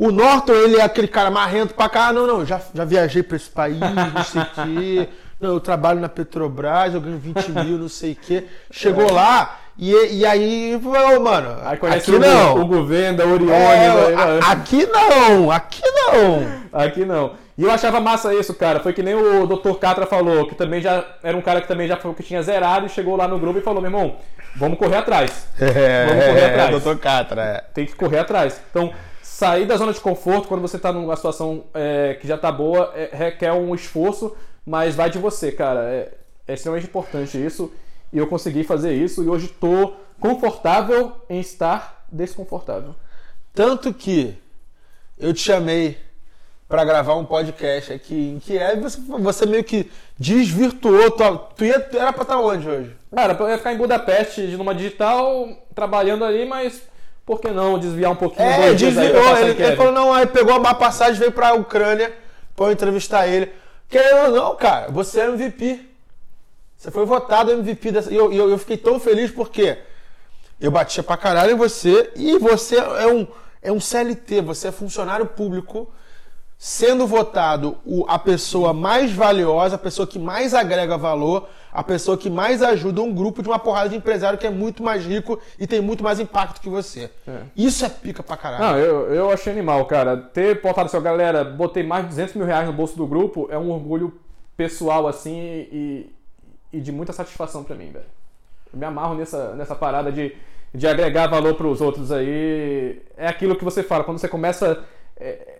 [0.01, 2.11] O Norton, ele é aquele cara marrento pra cá.
[2.11, 5.09] Não, não, já, já viajei pra esse país, não sei o quê.
[5.39, 8.45] Não, eu trabalho na Petrobras, eu ganho 20 mil, não sei o quê.
[8.71, 12.61] Chegou lá e, e aí, ô, mano, aí aqui não.
[12.61, 13.55] o governo da Orione.
[13.55, 14.15] É,
[14.47, 16.61] aqui não, aqui não.
[16.71, 17.33] Aqui não.
[17.57, 18.81] E eu achava massa isso, cara.
[18.81, 19.73] Foi que nem o Dr.
[19.81, 22.85] Catra falou, que também já era um cara que também já falou que tinha zerado
[22.85, 24.17] e chegou lá no grupo e falou: meu irmão,
[24.57, 25.49] vamos correr atrás.
[25.59, 26.83] É, Vamos correr atrás.
[26.83, 26.97] Dr.
[26.97, 27.65] Catra, é.
[27.73, 28.61] Tem que correr atrás.
[28.71, 28.93] Então,
[29.41, 32.93] sair da zona de conforto quando você está numa situação é, que já está boa
[32.95, 34.37] é, requer um esforço,
[34.67, 35.81] mas vai de você, cara.
[35.85, 36.13] É,
[36.47, 37.73] é extremamente importante isso.
[38.13, 42.95] E eu consegui fazer isso e hoje estou confortável em estar desconfortável.
[43.55, 44.37] Tanto que
[45.19, 45.97] eu te chamei
[46.69, 51.11] pra gravar um podcast aqui, em que é você, você meio que desvirtuou.
[51.13, 52.95] tua- tu, ia, era pra estar onde hoje?
[53.15, 56.83] Cara, eu ia ficar em Budapeste, numa digital, trabalhando ali, mas
[57.25, 59.37] por que não desviar um pouquinho É, desviou.
[59.39, 62.13] Ele, ele falou, não, aí pegou a passagem, veio pra Ucrânia
[62.57, 63.53] pra eu entrevistar ele.
[63.89, 65.87] Querendo ou não, cara, você é MVP.
[66.77, 68.11] Você foi votado MVP dessa.
[68.13, 69.77] E eu, eu, eu fiquei tão feliz porque
[70.61, 73.27] eu batia pra caralho em você e você é um,
[73.63, 75.93] é um CLT, você é funcionário público,
[76.63, 82.19] sendo votado o- a pessoa mais valiosa, a pessoa que mais agrega valor, a pessoa
[82.19, 85.41] que mais ajuda um grupo de uma porrada de empresário que é muito mais rico
[85.59, 87.11] e tem muito mais impacto que você.
[87.27, 87.45] É.
[87.57, 88.63] Isso é pica pra caralho.
[88.63, 90.19] Não, eu, eu achei animal, cara.
[90.19, 93.49] Ter portado assim, ó, galera, botei mais de 200 mil reais no bolso do grupo
[93.51, 94.13] é um orgulho
[94.55, 95.39] pessoal, assim,
[95.73, 96.13] e,
[96.71, 98.05] e de muita satisfação pra mim, velho.
[98.71, 100.37] Eu me amarro nessa, nessa parada de,
[100.75, 103.01] de agregar valor pros outros aí.
[103.17, 104.85] É aquilo que você fala, quando você começa.
[105.17, 105.57] É,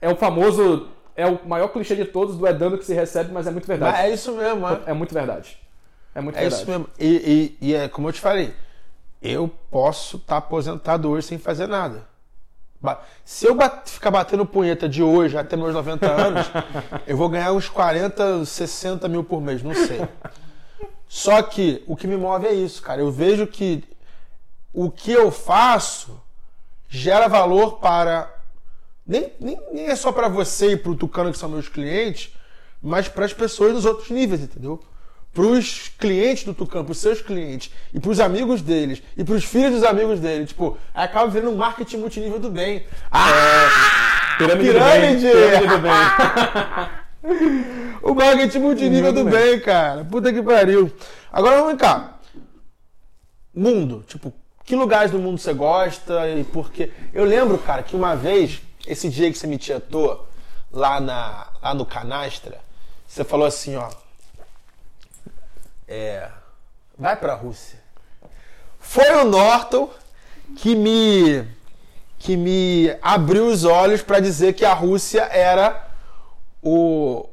[0.00, 0.88] é o famoso.
[1.16, 3.68] É o maior clichê de todos do é dando que se recebe, mas é muito
[3.68, 4.06] Mas verdade.
[4.06, 4.80] é isso mesmo, é.
[4.86, 5.58] É muito verdade.
[6.14, 6.62] É muito É verdade.
[6.62, 6.88] isso mesmo.
[6.98, 8.54] E, e- e é como eu te falei,
[9.20, 12.08] eu posso estar aposentado hoje sem fazer nada.
[13.26, 16.46] Se eu bat- ficar batendo punheta de hoje até meus 90 anos,
[17.06, 20.00] eu vou ganhar uns 40, 60 mil por mês, não sei.
[21.06, 23.02] Só que o que me move é isso, cara.
[23.02, 23.84] Eu vejo que
[24.72, 26.18] o que eu faço
[26.88, 28.32] gera valor para.
[29.10, 32.32] Nem, nem, nem é só para você e para o Tucano, que são meus clientes,
[32.80, 34.80] mas para as pessoas dos outros níveis, entendeu?
[35.34, 39.24] Para os clientes do Tucano, para os seus clientes, e para os amigos deles, e
[39.24, 40.46] para os filhos dos amigos dele.
[40.46, 42.84] Tipo, aí acaba virando um marketing multinível do bem.
[43.10, 44.36] Ah!
[44.38, 45.26] Pirâmide, Pirâmide!
[45.26, 45.32] do bem.
[45.32, 46.90] Pirâmide do bem.
[48.02, 50.04] O marketing multinível do Muito bem, cara.
[50.04, 50.90] Puta que pariu.
[51.30, 52.18] Agora vamos cá.
[53.54, 54.04] Mundo.
[54.06, 54.32] Tipo,
[54.64, 56.90] que lugares do mundo você gosta e por quê?
[57.12, 60.28] Eu lembro, cara, que uma vez, esse dia que você me tietou
[60.72, 62.60] lá, na, lá no Canastra,
[63.06, 63.88] você falou assim, ó.
[65.86, 66.28] É.
[66.98, 67.78] Vai pra Rússia.
[68.78, 69.90] Foi o Norton
[70.56, 71.46] que me
[72.18, 75.88] que me abriu os olhos para dizer que a Rússia era
[76.62, 77.26] o,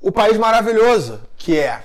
[0.00, 1.84] o país maravilhoso que é.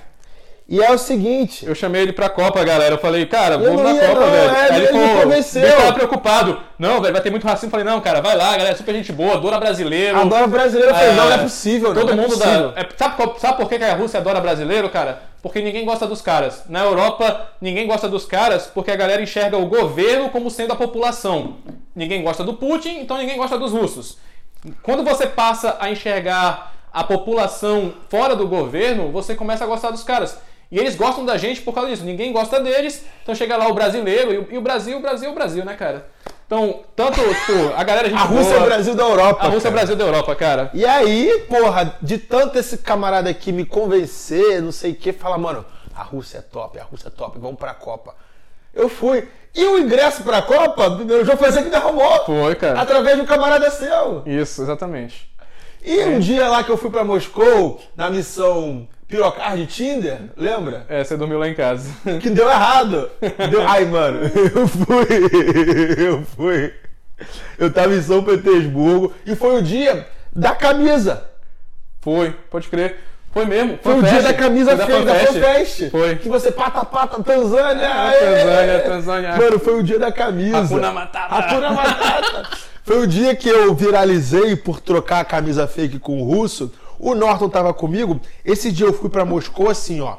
[0.70, 1.66] E é o seguinte.
[1.66, 2.94] Eu chamei ele pra Copa, galera.
[2.94, 4.50] Eu falei, cara, Eu vamos na ia, Copa, não, velho.
[4.54, 5.62] é, Aí ele me convenceu.
[5.64, 6.60] ele tava preocupado.
[6.78, 7.66] Não, velho, vai ter muito racismo.
[7.66, 10.16] Eu falei, não, cara, vai lá, galera, super gente boa, adora brasileiro.
[10.16, 10.92] Adora brasileiro.
[10.92, 12.00] Eu falei, É, não, não é possível, não.
[12.00, 12.70] Todo não é mundo possível.
[12.70, 12.80] da.
[12.82, 15.20] é, sabe, sabe por que a Rússia adora brasileiro, cara?
[15.42, 16.62] Porque ninguém gosta dos caras.
[16.68, 20.76] Na Europa, ninguém gosta dos caras porque a galera enxerga o governo como sendo a
[20.76, 21.56] população.
[21.96, 24.18] Ninguém gosta do Putin, então ninguém gosta dos russos.
[24.84, 30.04] Quando você passa a enxergar a população fora do governo, você começa a gostar dos
[30.04, 30.38] caras.
[30.70, 32.04] E eles gostam da gente por causa disso.
[32.04, 34.32] Ninguém gosta deles, então chega lá o brasileiro.
[34.32, 36.08] E o, o Brasil, o Brasil é o Brasil, né, cara?
[36.46, 38.08] Então, tanto, tipo, a galera.
[38.08, 39.46] gente A Rússia é boa, o Brasil da Europa.
[39.46, 39.74] A Rússia é o cara.
[39.74, 40.70] Brasil da Europa, cara.
[40.74, 45.38] E aí, porra, de tanto esse camarada aqui me convencer, não sei o que, fala,
[45.38, 45.64] mano,
[45.94, 48.14] a Rússia é top, a Rússia é top, vamos pra Copa.
[48.72, 49.28] Eu fui.
[49.54, 52.24] E o ingresso pra Copa, meu jogo foi você que derrubou.
[52.24, 52.80] Foi, cara.
[52.80, 54.22] Através de um camarada seu.
[54.24, 55.28] Isso, exatamente.
[55.84, 60.86] E um dia lá que eu fui pra Moscou, na missão Pirocar de Tinder, lembra?
[60.88, 61.90] É, você dormiu lá em casa.
[62.20, 63.10] Que deu errado.
[63.50, 63.68] Deu...
[63.68, 64.20] Ai, mano,
[64.54, 66.06] eu fui.
[66.06, 66.72] Eu fui.
[67.58, 71.24] Eu tava em São Petersburgo e foi o dia da camisa.
[72.00, 72.96] Foi, pode crer.
[73.32, 73.78] Foi mesmo.
[73.82, 75.90] Foi o dia da camisa feia, da FanFest.
[75.90, 76.16] Foi.
[76.16, 77.86] Que você pata, pata, Tanzânia.
[77.86, 78.18] É.
[78.18, 79.36] Tanzânia, Tanzânia.
[79.36, 80.58] Mano, foi o dia da camisa.
[80.58, 81.34] Hakuna Matata.
[81.34, 82.48] Hakuna Matata.
[82.84, 86.72] Foi o dia que eu viralizei por trocar a camisa fake com o russo.
[87.00, 88.20] O Norton tava comigo.
[88.44, 90.18] Esse dia eu fui pra Moscou assim, ó.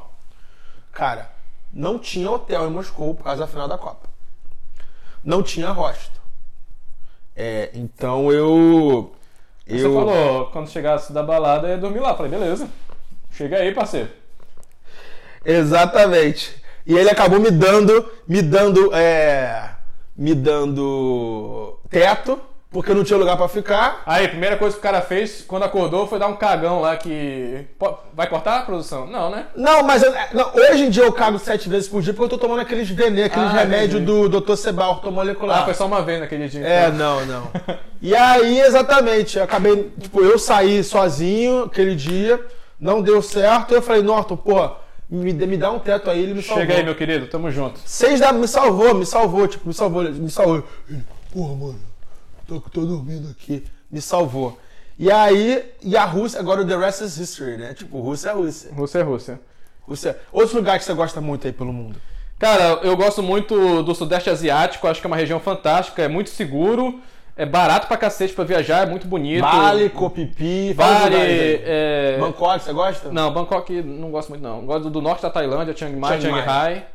[0.91, 1.31] Cara,
[1.71, 4.09] não tinha hotel em Moscou por causa da final da Copa.
[5.23, 6.19] Não tinha rosto.
[7.35, 9.13] É, então eu.
[9.67, 9.93] Você eu...
[9.93, 12.15] falou, quando chegasse da balada, ia dormir lá.
[12.15, 12.67] Falei, beleza.
[13.29, 14.09] Chega aí, parceiro.
[15.45, 16.59] Exatamente.
[16.85, 19.75] E ele acabou me dando, me dando, é,
[20.17, 22.41] me dando teto,
[22.71, 24.01] porque não tinha lugar pra ficar.
[24.05, 26.95] Aí, a primeira coisa que o cara fez quando acordou foi dar um cagão lá
[26.95, 27.65] que.
[28.13, 29.05] Vai cortar a produção?
[29.07, 29.47] Não, né?
[29.55, 32.29] Não, mas eu- não, hoje em dia eu cago sete vezes por dia porque eu
[32.29, 34.55] tô tomando aqueles veneno, aqueles Ah, remédios do Dr.
[34.55, 35.61] Seba ortomolecular.
[35.61, 36.65] Ah, foi só uma vez naquele dia.
[36.65, 36.97] É, então.
[36.97, 37.51] não, não.
[38.03, 42.43] E aí, exatamente, eu acabei, tipo, eu saí sozinho aquele dia,
[42.79, 44.71] não deu certo, eu falei, Norton, pô,
[45.07, 46.61] me, me dá um teto aí, ele me salvou.
[46.65, 47.79] Chega aí, meu querido, tamo junto.
[47.85, 50.63] Seis da me salvou, me salvou, tipo, me salvou, me salvou.
[51.31, 51.79] Porra, mano,
[52.59, 53.63] tô, tô dormindo aqui.
[53.89, 54.57] Me salvou.
[54.97, 57.73] E aí, e a Rússia, agora o The Rest is History, né?
[57.73, 58.71] Tipo, Rússia é Rússia.
[58.73, 59.41] Rússia é Rússia.
[59.81, 60.19] Rússia.
[60.31, 61.99] Outros lugares que você gosta muito aí pelo mundo.
[62.37, 66.31] Cara, eu gosto muito do Sudeste Asiático, acho que é uma região fantástica, é muito
[66.31, 66.99] seguro,
[67.37, 69.43] é barato pra cacete pra viajar, é muito bonito.
[69.43, 72.17] Bali, Copipi, Bali, é...
[72.19, 73.11] Bangkok, você gosta?
[73.11, 74.65] Não, Bangkok não gosto muito não.
[74.65, 76.41] Gosto do norte da Tailândia, Chiang Mai, Chiang Mai.
[76.41, 76.85] Shanghai.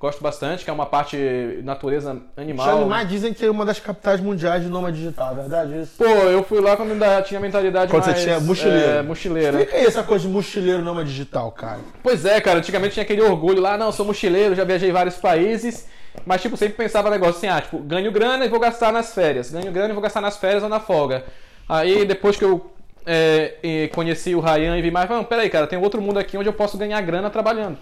[0.00, 1.16] Gosto bastante, que é uma parte
[1.64, 2.66] natureza animal.
[2.66, 5.94] Chiang Mai dizem que é uma das capitais mundiais de nômade digital, é verdade isso?
[5.98, 8.16] Pô, eu fui lá quando ainda tinha mentalidade Quando mais...
[8.16, 8.90] você tinha mochileiro.
[8.90, 9.58] É, mochileira.
[9.58, 11.80] Explica aí essa coisa de mochileiro nômade digital, cara.
[12.00, 15.88] Pois é, cara, antigamente tinha aquele orgulho lá, não, sou mochileiro, já viajei vários países,
[16.24, 19.50] mas tipo, sempre pensava negócio assim, ah, tipo, ganho grana e vou gastar nas férias,
[19.50, 21.24] ganho grana e vou gastar nas férias ou na folga.
[21.68, 22.70] Aí depois que eu
[23.04, 26.48] é, conheci o Ryan e vi mais, não, peraí, cara, tem outro mundo aqui onde
[26.48, 27.76] eu posso ganhar grana trabalhando.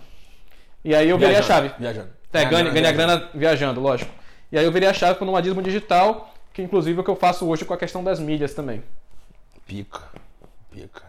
[0.87, 1.73] E aí eu virei a chave.
[1.81, 2.11] Viajando.
[2.33, 2.97] É, ganha viajando.
[2.97, 4.11] grana viajando, lógico.
[4.53, 7.17] E aí eu virei a chave pro nomadismo digital, que inclusive é o que eu
[7.17, 8.85] faço hoje com a questão das mídias também.
[9.67, 10.03] Pica.
[10.71, 11.03] Pica.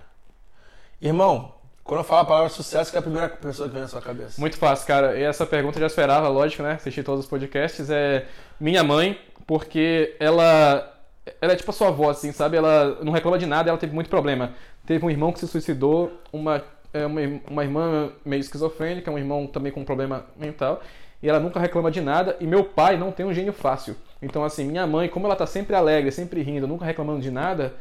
[0.99, 1.53] Irmão,
[1.84, 4.01] quando eu falo a palavra sucesso, que é a primeira pessoa que vem na sua
[4.01, 4.41] cabeça?
[4.41, 5.15] Muito fácil, cara.
[5.15, 6.71] E essa pergunta eu já esperava, lógico, né?
[6.71, 7.88] Assisti todos os podcasts.
[7.91, 8.25] É
[8.59, 9.15] minha mãe,
[9.45, 10.91] porque ela.
[11.39, 12.57] Ela é tipo a sua avó, assim, sabe?
[12.57, 14.53] Ela não reclama de nada, ela teve muito problema.
[14.88, 16.63] Teve um irmão que se suicidou, uma,
[16.93, 20.81] é, uma, uma irmã meio esquizofrênica, um irmão também com problema mental.
[21.21, 22.38] E ela nunca reclama de nada.
[22.39, 23.95] E meu pai não tem um gênio fácil.
[24.21, 27.73] Então, assim, minha mãe, como ela tá sempre alegre, sempre rindo, nunca reclamando de nada,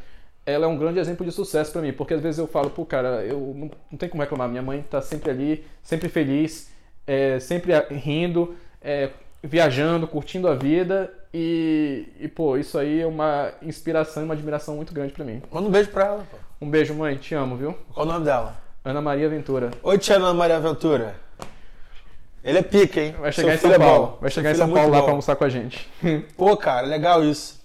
[0.45, 1.93] ela é um grande exemplo de sucesso pra mim.
[1.93, 4.49] Porque às vezes eu falo, pô, cara, eu não, não tem como reclamar.
[4.49, 6.71] Minha mãe tá sempre ali, sempre feliz,
[7.05, 9.09] é, sempre rindo, é,
[9.43, 11.13] viajando, curtindo a vida.
[11.33, 15.41] E, e, pô, isso aí é uma inspiração e uma admiração muito grande pra mim.
[15.51, 16.37] Manda um beijo pra ela, pô.
[16.59, 17.77] Um beijo, mãe, te amo, viu?
[17.93, 18.66] Qual o nome dela?
[18.87, 19.71] Ana Maria Ventura.
[19.83, 21.15] Oi, tia Ana Maria Ventura.
[22.43, 23.15] Ele é pica, hein?
[23.19, 24.07] Vai chegar Seu em São é Paulo.
[24.07, 24.17] bom.
[24.21, 25.03] Vai Seu chegar em filho é São Paulo lá bom.
[25.03, 25.89] pra almoçar com a gente.
[26.37, 27.59] Pô, cara, legal isso.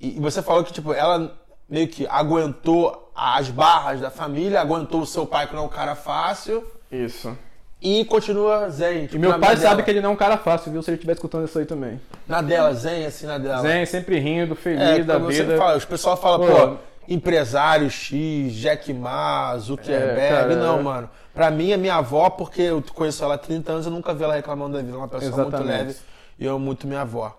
[0.00, 1.34] E você falou que, tipo, ela
[1.68, 5.70] meio que aguentou as barras da família, aguentou o seu pai que não é um
[5.70, 7.36] cara fácil Isso.
[7.82, 9.02] e continua zen.
[9.04, 9.68] Tipo, E meu pai dela.
[9.70, 10.82] sabe que ele não é um cara fácil, viu?
[10.82, 12.00] Se ele estiver escutando isso aí também.
[12.28, 13.62] Na dela, zen, assim, na dela.
[13.62, 15.56] Zen, sempre rindo, feliz É, da vida.
[15.56, 16.46] fala, os pessoal fala, Pô.
[16.46, 16.76] pô,
[17.08, 20.52] empresário X, Jack Ma, Zuckerberg.
[20.52, 20.82] É, não, é.
[20.82, 21.10] mano.
[21.34, 24.24] Pra mim, é minha avó, porque eu conheço ela há 30 anos, eu nunca vi
[24.24, 24.94] ela reclamando da vida.
[24.94, 25.78] É uma pessoa muito Exatamente.
[25.86, 25.96] leve
[26.38, 27.36] e eu amo muito minha avó.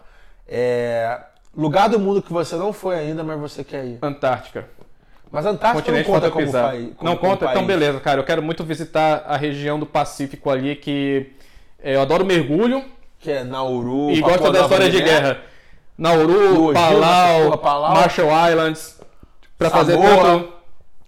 [0.47, 1.19] É,
[1.55, 3.97] Lugar do mundo que você não foi ainda, mas você quer ir.
[4.01, 4.65] Antártica.
[5.31, 6.93] Mas a Antártica não continente conta falta como, país.
[6.95, 7.45] como- não como conta?
[7.51, 8.19] Então beleza, cara.
[8.21, 11.31] Eu quero muito visitar a região do Pacífico ali que
[11.81, 12.85] é, eu adoro mergulho
[13.19, 15.39] Que é Nauru, e Papua gosto da história de guerra.
[15.97, 17.93] Nauru, Palau, Palau.
[17.95, 18.96] Marshall Islands,
[19.57, 20.53] Pra fazer tanto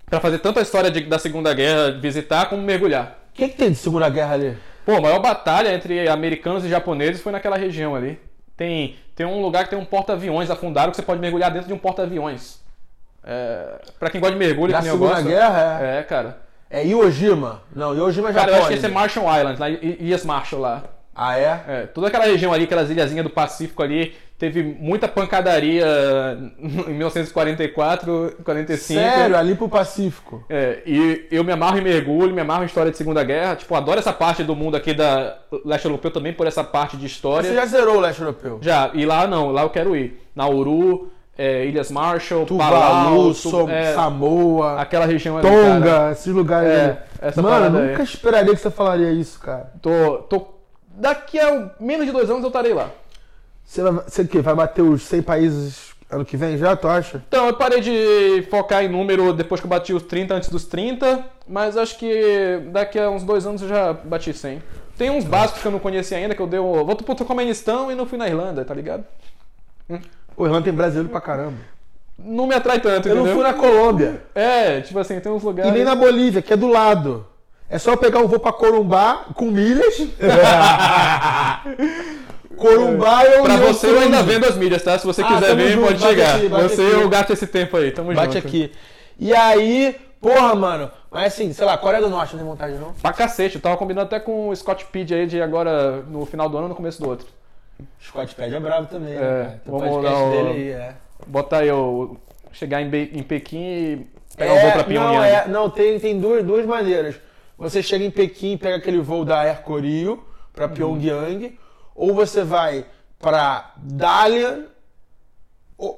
[0.09, 3.19] para fazer tanto a história de- da Segunda Guerra, visitar como mergulhar.
[3.29, 4.57] O que, que tem de Segunda Guerra ali?
[4.83, 8.19] Pô, a maior batalha entre americanos e japoneses foi naquela região ali.
[8.57, 11.73] Tem, tem um lugar que tem um porta-aviões afundado que você pode mergulhar dentro de
[11.73, 12.59] um porta-aviões.
[13.23, 15.27] É, pra quem gosta de mergulho, Na que Segunda gosto.
[15.27, 16.37] Guerra, É, cara.
[16.71, 16.81] é?
[16.81, 17.61] É Iwo Jima?
[17.75, 18.55] Não, Iwo Jima é Cara, Japão.
[18.55, 18.89] eu acho que esse é.
[18.89, 20.83] Marshall Islands, lá, I- Ilhas Marshall lá.
[21.15, 21.63] Ah, é?
[21.67, 25.85] É, toda aquela região ali, aquelas ilhazinhas do Pacífico ali, teve muita pancadaria
[26.87, 28.99] em 1944, 45.
[28.99, 30.45] Sério, ali pro Pacífico.
[30.49, 33.57] É, e eu me amarro em mergulho, me amarro em história de Segunda Guerra.
[33.57, 37.05] Tipo, adoro essa parte do mundo aqui da leste europeu também por essa parte de
[37.05, 37.49] história.
[37.49, 38.59] Você já zerou o leste europeu?
[38.61, 40.17] Já, e lá não, lá eu quero ir.
[40.33, 45.73] Nauru, é, Ilhas Marshall, Tuvalu, Palau, é, Samoa, aquela região ali, cara.
[45.73, 47.41] Tonga, esses lugares É, ali.
[47.41, 49.73] Mano, nunca esperaria que você falaria isso, cara.
[49.81, 50.47] Tô, tô,
[50.95, 52.89] daqui a menos de dois anos eu estarei lá.
[53.70, 54.41] Você vai, você o quê?
[54.41, 57.22] Vai bater os 100 países ano que vem já, tu acha?
[57.28, 60.65] Então, eu parei de focar em número depois que eu bati os 30 antes dos
[60.65, 64.63] 30, mas acho que daqui a uns dois anos eu já bati 100.
[64.97, 66.84] Tem uns básicos que eu não conhecia ainda, que eu dei o...
[66.84, 69.03] Vou pro Turcomenistão e não fui na Irlanda, tá ligado?
[70.36, 71.57] O Irlanda tem brasileiro pra caramba.
[72.17, 73.39] Não me atrai tanto, Eu não entendeu?
[73.43, 74.24] fui na Colômbia.
[74.34, 75.72] É, tipo assim, tem uns E lugares...
[75.74, 77.24] nem na Bolívia, que é do lado.
[77.70, 79.95] É só eu pegar um voo pra Corumbá com milhas.
[82.60, 84.97] Corumbá eu Pra você eu ainda vendo as mídias, tá?
[84.99, 86.36] Se você Ah, quiser vir, junto, pode bate chegar.
[86.36, 86.91] aqui, bate você aqui.
[86.93, 88.47] eu gasto esse tempo aí, tamo Bate junto.
[88.47, 88.72] aqui.
[89.18, 90.91] E aí, porra, mano.
[91.12, 92.93] Mas assim, sei lá, Coreia do Norte não tem vontade não?
[92.93, 96.47] Pra cacete, eu tava combinando até com o Scott Pitt aí de agora no final
[96.49, 97.28] do ano no começo do outro.
[98.03, 99.60] Scott Pad é bravo também, É, né?
[99.64, 100.93] Tem vamos dar o- dele aí, é.
[101.26, 102.18] Botar eu
[102.51, 104.07] chegar em, Be- em Pequim e
[104.38, 105.28] pegar um voo pra não, Pyongyang.
[105.28, 107.16] é, não, tem, tem duas, duas maneiras.
[107.57, 110.72] Você chega em Pequim, pega aquele voo da Air Koryo pra Uhum.
[111.99, 112.85] Ou você vai
[113.19, 114.67] pra Dalian,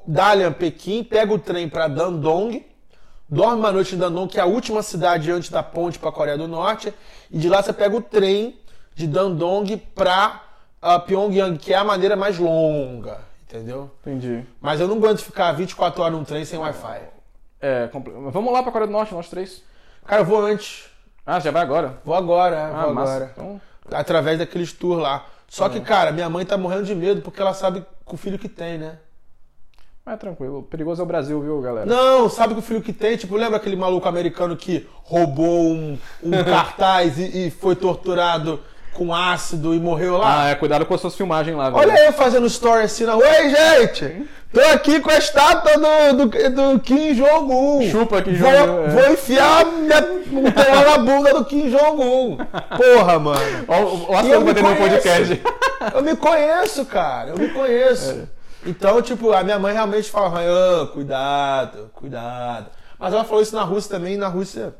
[0.06, 2.64] Dalian, Pequim, pega o trem pra Dandong,
[3.28, 6.36] dorme uma noite em Dandong, que é a última cidade antes da ponte pra Coreia
[6.36, 6.92] do Norte,
[7.30, 8.58] e de lá você pega o trem
[8.96, 10.42] de Dandong pra
[10.82, 13.88] ah, Pyongyang, que é a maneira mais longa, entendeu?
[14.00, 14.44] Entendi.
[14.60, 17.00] Mas eu não aguento ficar 24 horas num trem sem Wi-Fi.
[17.60, 19.62] É, compl- vamos lá pra Coreia do Norte, nós três.
[20.04, 20.86] Cara, eu vou antes.
[21.24, 22.00] Ah, já vai agora?
[22.04, 23.12] Vou agora, é, Ah, vou massa.
[23.14, 23.30] agora.
[23.36, 23.60] Então,
[23.92, 25.26] Através daqueles tours lá.
[25.52, 28.38] Só que, cara, minha mãe tá morrendo de medo porque ela sabe com o filho
[28.38, 28.96] que tem, né?
[30.06, 30.62] é tranquilo.
[30.62, 31.84] Perigoso é o Brasil, viu, galera?
[31.84, 33.18] Não, sabe com o filho que tem?
[33.18, 38.60] Tipo, lembra aquele maluco americano que roubou um, um cartaz e, e foi torturado
[38.94, 40.44] com ácido e morreu lá?
[40.44, 41.82] Ah, é, cuidado com as suas filmagens lá, velho.
[41.82, 43.26] Olha eu fazendo story assim na rua.
[43.26, 44.26] Ei, gente!
[44.52, 47.88] Tô aqui com a estátua do, do, do Kim Jong-un.
[47.90, 48.88] Chupa Kim Vou, Jong-un, é.
[48.88, 50.00] vou enfiar minha,
[50.84, 52.36] na bunda do Kim Jong-un.
[52.36, 53.64] Porra, mano.
[53.66, 55.42] Ó, o- o E Aston eu vai me ter no podcast.
[55.94, 57.30] Eu me conheço, cara.
[57.30, 58.28] Eu me conheço.
[58.66, 62.66] Então, tipo, a minha mãe realmente fala, "Ah, cuidado, cuidado.
[62.98, 64.74] Mas ela falou isso na Rússia também, e na Rússia,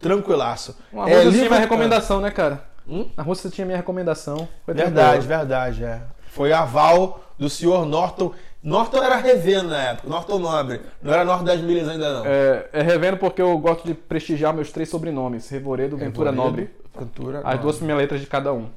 [0.00, 0.76] tranquilaço.
[0.92, 2.64] Uma É, Rússia tinha livro- minha recomendação, né, cara?
[2.86, 3.08] Hum?
[3.16, 4.48] Na Rússia tinha minha recomendação.
[4.66, 5.28] Foi Verdade, tranquilo.
[5.38, 6.00] verdade, é.
[6.26, 8.32] Foi aval do senhor Norton.
[8.64, 10.80] Norton era revendo na época, Norton Nobre.
[11.02, 12.22] Não era Norton das Milhas ainda não.
[12.24, 16.70] É, é revendo porque eu gosto de prestigiar meus três sobrenomes: Revoredo, Ventura, Nobre.
[16.98, 18.70] Ventura, As duas primeiras letras de cada um.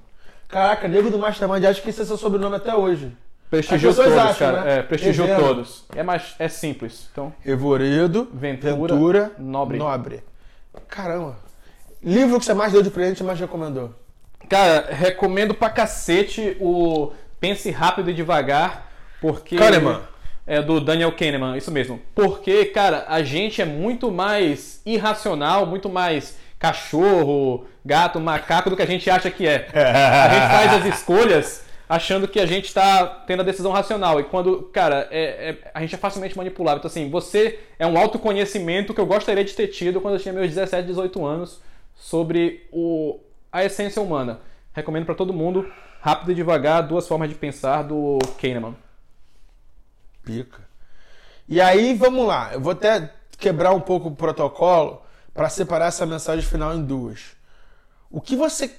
[0.50, 3.16] Caraca, nego do Mastermind, acho que esse é seu sobrenome até hoje.
[3.50, 4.62] Prestigiou todos, acham, cara.
[4.62, 4.80] né?
[4.80, 5.48] É, prestigiou Revendo.
[5.48, 5.86] todos.
[5.96, 7.08] É, mais, é simples.
[7.10, 9.78] Então, Revoredo, Ventura, Ventura, Nobre.
[9.78, 10.24] Nobre.
[10.90, 11.38] Caramba.
[12.04, 13.92] Livro que você mais deu de presente e mais recomendou?
[14.50, 18.87] Cara, recomendo pra cacete o Pense Rápido e Devagar,
[19.22, 19.56] porque.
[19.56, 20.02] Kahneman.
[20.50, 22.02] É do Daniel Kahneman, isso mesmo.
[22.16, 28.82] Porque, cara, a gente é muito mais irracional, muito mais cachorro, gato, macaco do que
[28.82, 29.68] a gente acha que é.
[29.74, 34.20] A gente faz as escolhas achando que a gente tá tendo a decisão racional.
[34.20, 36.80] E quando, cara, é- é- a gente é facilmente manipulável.
[36.80, 40.34] Então, assim, você é um autoconhecimento que eu gostaria de ter tido quando eu tinha
[40.34, 41.62] meus 17, 18 anos
[41.96, 43.20] sobre o,
[43.52, 44.40] a essência humana.
[44.74, 45.66] Recomendo pra todo mundo,
[46.02, 48.76] rápido e devagar, duas formas de pensar do Kahneman.
[50.28, 50.68] Pica.
[51.48, 52.54] E aí, vamos lá.
[52.54, 55.02] Eu vou até quebrar um pouco o protocolo
[55.34, 57.38] para separar essa mensagem final em duas.
[58.12, 58.76] O que você.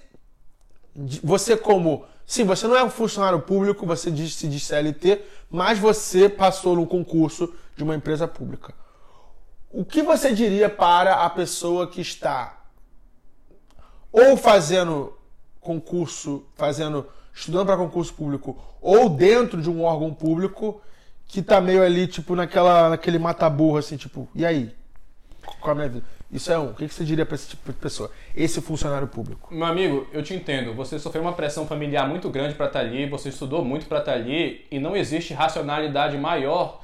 [1.25, 2.05] Você, como.
[2.27, 6.77] Sim, você não é um funcionário público, você diz, se diz CLT, mas você passou
[6.77, 8.75] num concurso de uma empresa pública.
[9.71, 12.67] O que você diria para a pessoa que está
[14.13, 15.17] ou fazendo
[15.61, 20.83] concurso, fazendo, estudando para concurso público, ou dentro de um órgão público
[21.29, 24.73] que tá meio ali, tipo, naquela, naquele mata-burro, assim, tipo, e aí?
[25.61, 26.05] com a minha vida.
[26.31, 26.71] Isso é um.
[26.71, 28.11] O que você diria para esse tipo de pessoa?
[28.37, 29.53] Esse funcionário público.
[29.53, 30.75] Meu amigo, eu te entendo.
[30.75, 34.13] Você sofreu uma pressão familiar muito grande para estar ali, você estudou muito para estar
[34.13, 36.83] ali e não existe racionalidade maior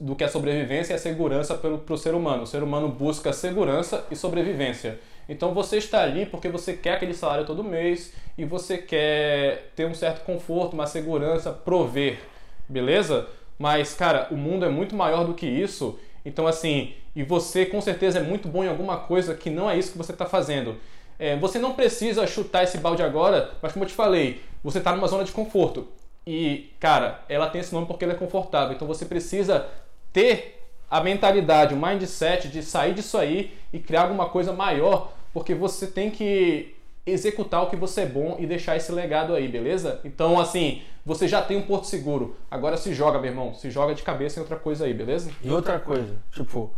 [0.00, 2.44] do que a sobrevivência e a segurança para o ser humano.
[2.44, 5.00] O ser humano busca segurança e sobrevivência.
[5.28, 9.86] Então você está ali porque você quer aquele salário todo mês e você quer ter
[9.86, 12.20] um certo conforto, uma segurança, prover,
[12.68, 13.28] beleza?
[13.60, 15.98] Mas, cara, o mundo é muito maior do que isso.
[16.24, 19.78] Então, assim, e você com certeza é muito bom em alguma coisa que não é
[19.78, 20.76] isso que você está fazendo.
[21.18, 24.96] É, você não precisa chutar esse balde agora, mas como eu te falei, você está
[24.96, 25.86] numa zona de conforto.
[26.26, 28.74] E, cara, ela tem esse nome porque ela é confortável.
[28.74, 29.66] Então você precisa
[30.10, 35.54] ter a mentalidade, o mindset de sair disso aí e criar alguma coisa maior, porque
[35.54, 36.74] você tem que
[37.06, 40.00] executar o que você é bom e deixar esse legado aí, beleza?
[40.04, 42.36] Então, assim, você já tem um porto seguro.
[42.50, 43.54] Agora se joga, meu irmão.
[43.54, 45.30] Se joga de cabeça em outra coisa aí, beleza?
[45.42, 46.72] E outra coisa, tipo,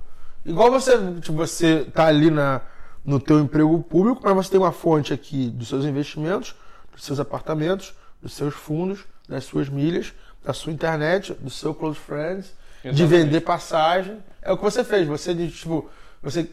[0.45, 2.63] igual você, tipo, você tá ali na,
[3.05, 6.55] no teu emprego público, mas você tem uma fonte aqui dos seus investimentos,
[6.93, 10.13] dos seus apartamentos, dos seus fundos, das suas milhas,
[10.45, 12.53] da sua internet, do seu close friends,
[12.85, 12.97] Exatamente.
[12.97, 14.19] de vender passagem.
[14.41, 15.07] É o que você fez.
[15.07, 15.89] Você, tipo,
[16.23, 16.45] você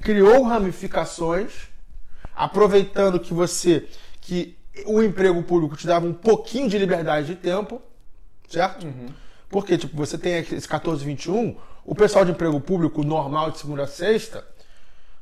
[0.00, 1.67] criou ramificações,
[2.38, 3.86] aproveitando que você
[4.20, 7.82] que o emprego público te dava um pouquinho de liberdade de tempo,
[8.48, 8.86] certo?
[8.86, 9.08] Uhum.
[9.48, 13.86] Porque, tipo, você tem esse 1421, o pessoal de emprego público normal de segunda a
[13.86, 14.46] sexta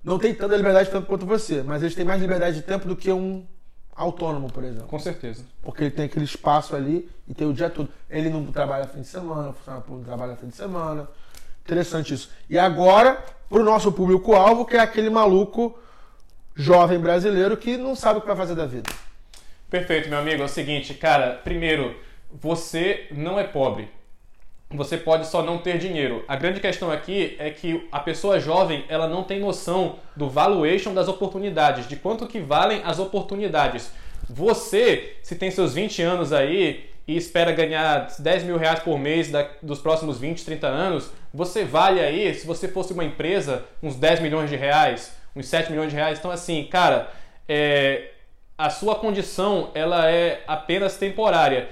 [0.04, 2.86] não tem tanta liberdade de tempo quanto você, mas eles têm mais liberdade de tempo
[2.86, 3.46] do que um
[3.94, 4.88] autônomo, por exemplo.
[4.88, 5.42] Com certeza.
[5.62, 7.88] Porque ele tem aquele espaço ali e tem o dia todo.
[8.10, 11.08] Ele não trabalha fim de semana, funciona por trabalha fim de semana.
[11.64, 12.30] Interessante isso.
[12.50, 15.78] E agora, para o nosso público-alvo, que é aquele maluco
[16.56, 18.90] jovem brasileiro que não sabe o que vai fazer da vida.
[19.68, 20.42] Perfeito, meu amigo.
[20.42, 21.94] É o seguinte, cara, primeiro,
[22.32, 23.90] você não é pobre.
[24.70, 26.24] Você pode só não ter dinheiro.
[26.26, 30.92] A grande questão aqui é que a pessoa jovem, ela não tem noção do valuation
[30.92, 33.92] das oportunidades, de quanto que valem as oportunidades.
[34.28, 39.30] Você, se tem seus 20 anos aí e espera ganhar 10 mil reais por mês
[39.30, 43.94] da, dos próximos 20, 30 anos, você vale aí, se você fosse uma empresa, uns
[43.94, 46.18] 10 milhões de reais, uns 7 milhões de reais.
[46.18, 47.10] Então, assim, cara,
[47.48, 48.10] é,
[48.56, 51.68] a sua condição ela é apenas temporária.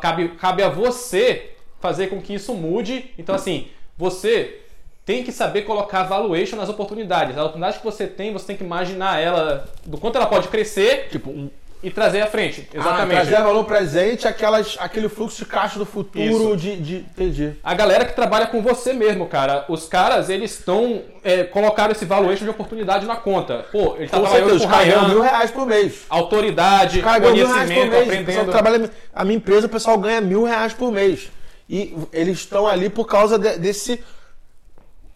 [0.00, 3.12] Cabe, cabe a você fazer com que isso mude.
[3.16, 4.60] Então, assim, você
[5.04, 7.38] tem que saber colocar valuation nas oportunidades.
[7.38, 11.08] A oportunidade que você tem, você tem que imaginar ela, do quanto ela pode crescer.
[11.10, 11.48] Tipo, um,
[11.86, 12.68] e trazer à frente.
[12.74, 13.18] Ah, Exatamente.
[13.18, 16.96] Ah, trazer valor presente, aquelas, aquele fluxo de caixa do futuro de, de.
[16.96, 17.52] Entendi.
[17.62, 19.64] A galera que trabalha com você mesmo, cara.
[19.68, 21.02] Os caras, eles estão.
[21.22, 23.66] É, colocaram esse valuation de oportunidade na conta.
[23.70, 26.04] Pô, ele tá trabalhando com Ryan, mil reais por mês.
[26.08, 28.02] Autoridade, conhecimento, mês.
[28.02, 28.50] aprendendo.
[28.50, 31.30] Trabalha, a minha empresa, o pessoal ganha mil reais por mês.
[31.70, 34.02] E eles estão ali por causa de, desse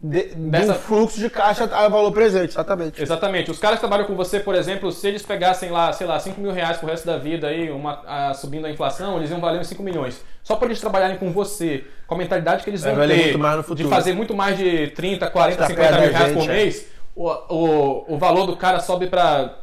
[0.02, 0.74] de, Dessa...
[0.74, 3.02] fluxo de caixa a valor presente, exatamente.
[3.02, 3.50] Exatamente.
[3.50, 6.40] Os caras que trabalham com você, por exemplo, se eles pegassem lá, sei lá, 5
[6.40, 9.60] mil reais pro resto da vida aí, uma, a, subindo a inflação, eles iam valer
[9.60, 10.24] uns 5 milhões.
[10.42, 14.14] Só para eles trabalhar com você, com a mentalidade que eles vão ter de fazer
[14.14, 16.52] muito mais de 30, 40, 50 mil reais gente, por é.
[16.54, 19.54] mês, o, o, o valor do cara sobe para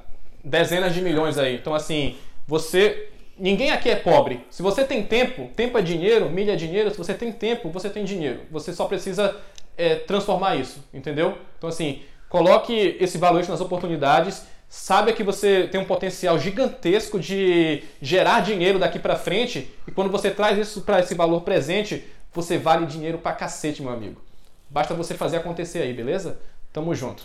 [0.43, 1.55] dezenas de milhões aí.
[1.55, 2.15] Então, assim,
[2.47, 3.09] você
[3.39, 4.43] Ninguém aqui é pobre.
[4.49, 6.89] Se você tem tempo, tempo é dinheiro, milha é dinheiro.
[6.89, 8.39] Se você tem tempo, você tem dinheiro.
[8.49, 9.35] Você só precisa
[9.77, 11.37] é, transformar isso, entendeu?
[11.57, 14.45] Então, assim, coloque esse valor nas oportunidades.
[14.67, 19.71] Saiba que você tem um potencial gigantesco de gerar dinheiro daqui para frente.
[19.87, 23.91] E quando você traz isso para esse valor presente, você vale dinheiro pra cacete, meu
[23.91, 24.21] amigo.
[24.69, 26.39] Basta você fazer acontecer aí, beleza?
[26.73, 27.23] Tamo junto.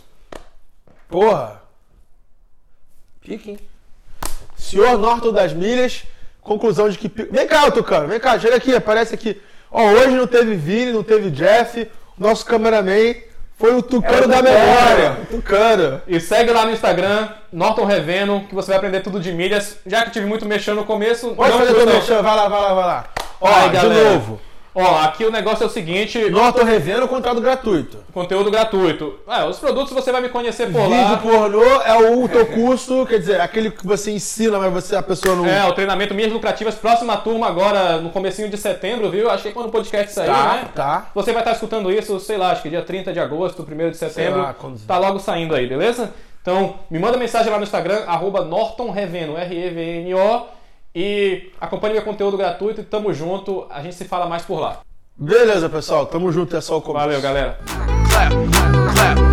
[1.08, 1.62] Porra!
[3.20, 3.58] Pique, hein?
[4.56, 6.04] Senhor Norton das Milhas,
[6.40, 7.08] conclusão de que.
[7.08, 9.40] Vem cá, Tucano, vem cá, chega aqui, aparece aqui.
[9.70, 11.90] Ó, hoje não teve Vini, não teve Jeff,
[12.22, 13.14] nosso cameraman
[13.58, 15.16] foi o Tucano é da memória.
[15.30, 16.00] Tucano.
[16.08, 19.76] E segue lá no Instagram, Norton Reveno, que você vai aprender tudo de milhas.
[19.86, 21.34] Já que tive muito mexendo no começo.
[21.34, 23.04] Pode fazer teu mexendo, vai lá, vai lá, vai lá.
[23.40, 24.10] Ó, Ai, de galera.
[24.14, 24.40] novo.
[24.74, 26.30] Ó, aqui o negócio é o seguinte.
[26.30, 27.98] Norton revendo conteúdo gratuito.
[28.12, 29.18] Conteúdo gratuito.
[29.28, 31.14] É, os produtos você vai me conhecer por Vídeo lá.
[31.14, 35.02] Vídeo pornô é o teu curso, quer dizer, aquele que você ensina, mas você a
[35.02, 35.46] pessoa não.
[35.46, 39.30] É, o treinamento Minhas Lucrativas, próxima turma agora, no comecinho de setembro, viu?
[39.30, 40.68] Acho que quando o podcast sair, tá, né?
[40.74, 41.10] Tá.
[41.14, 43.96] Você vai estar escutando isso, sei lá, acho que dia 30 de agosto, 1 de
[43.96, 44.34] setembro.
[44.34, 44.80] Sei lá, quando...
[44.80, 46.12] Tá logo saindo aí, beleza?
[46.40, 50.61] Então, me manda mensagem lá no Instagram, arroba Norton Reveno, R-E-V-N-O.
[50.94, 53.66] E acompanhe meu conteúdo gratuito e tamo junto.
[53.70, 54.80] A gente se fala mais por lá.
[55.16, 56.06] Beleza, pessoal.
[56.06, 56.56] Tamo junto.
[56.56, 57.06] É só o começo.
[57.06, 57.58] Valeu, galera.
[58.10, 58.32] Clap,
[58.94, 59.31] clap.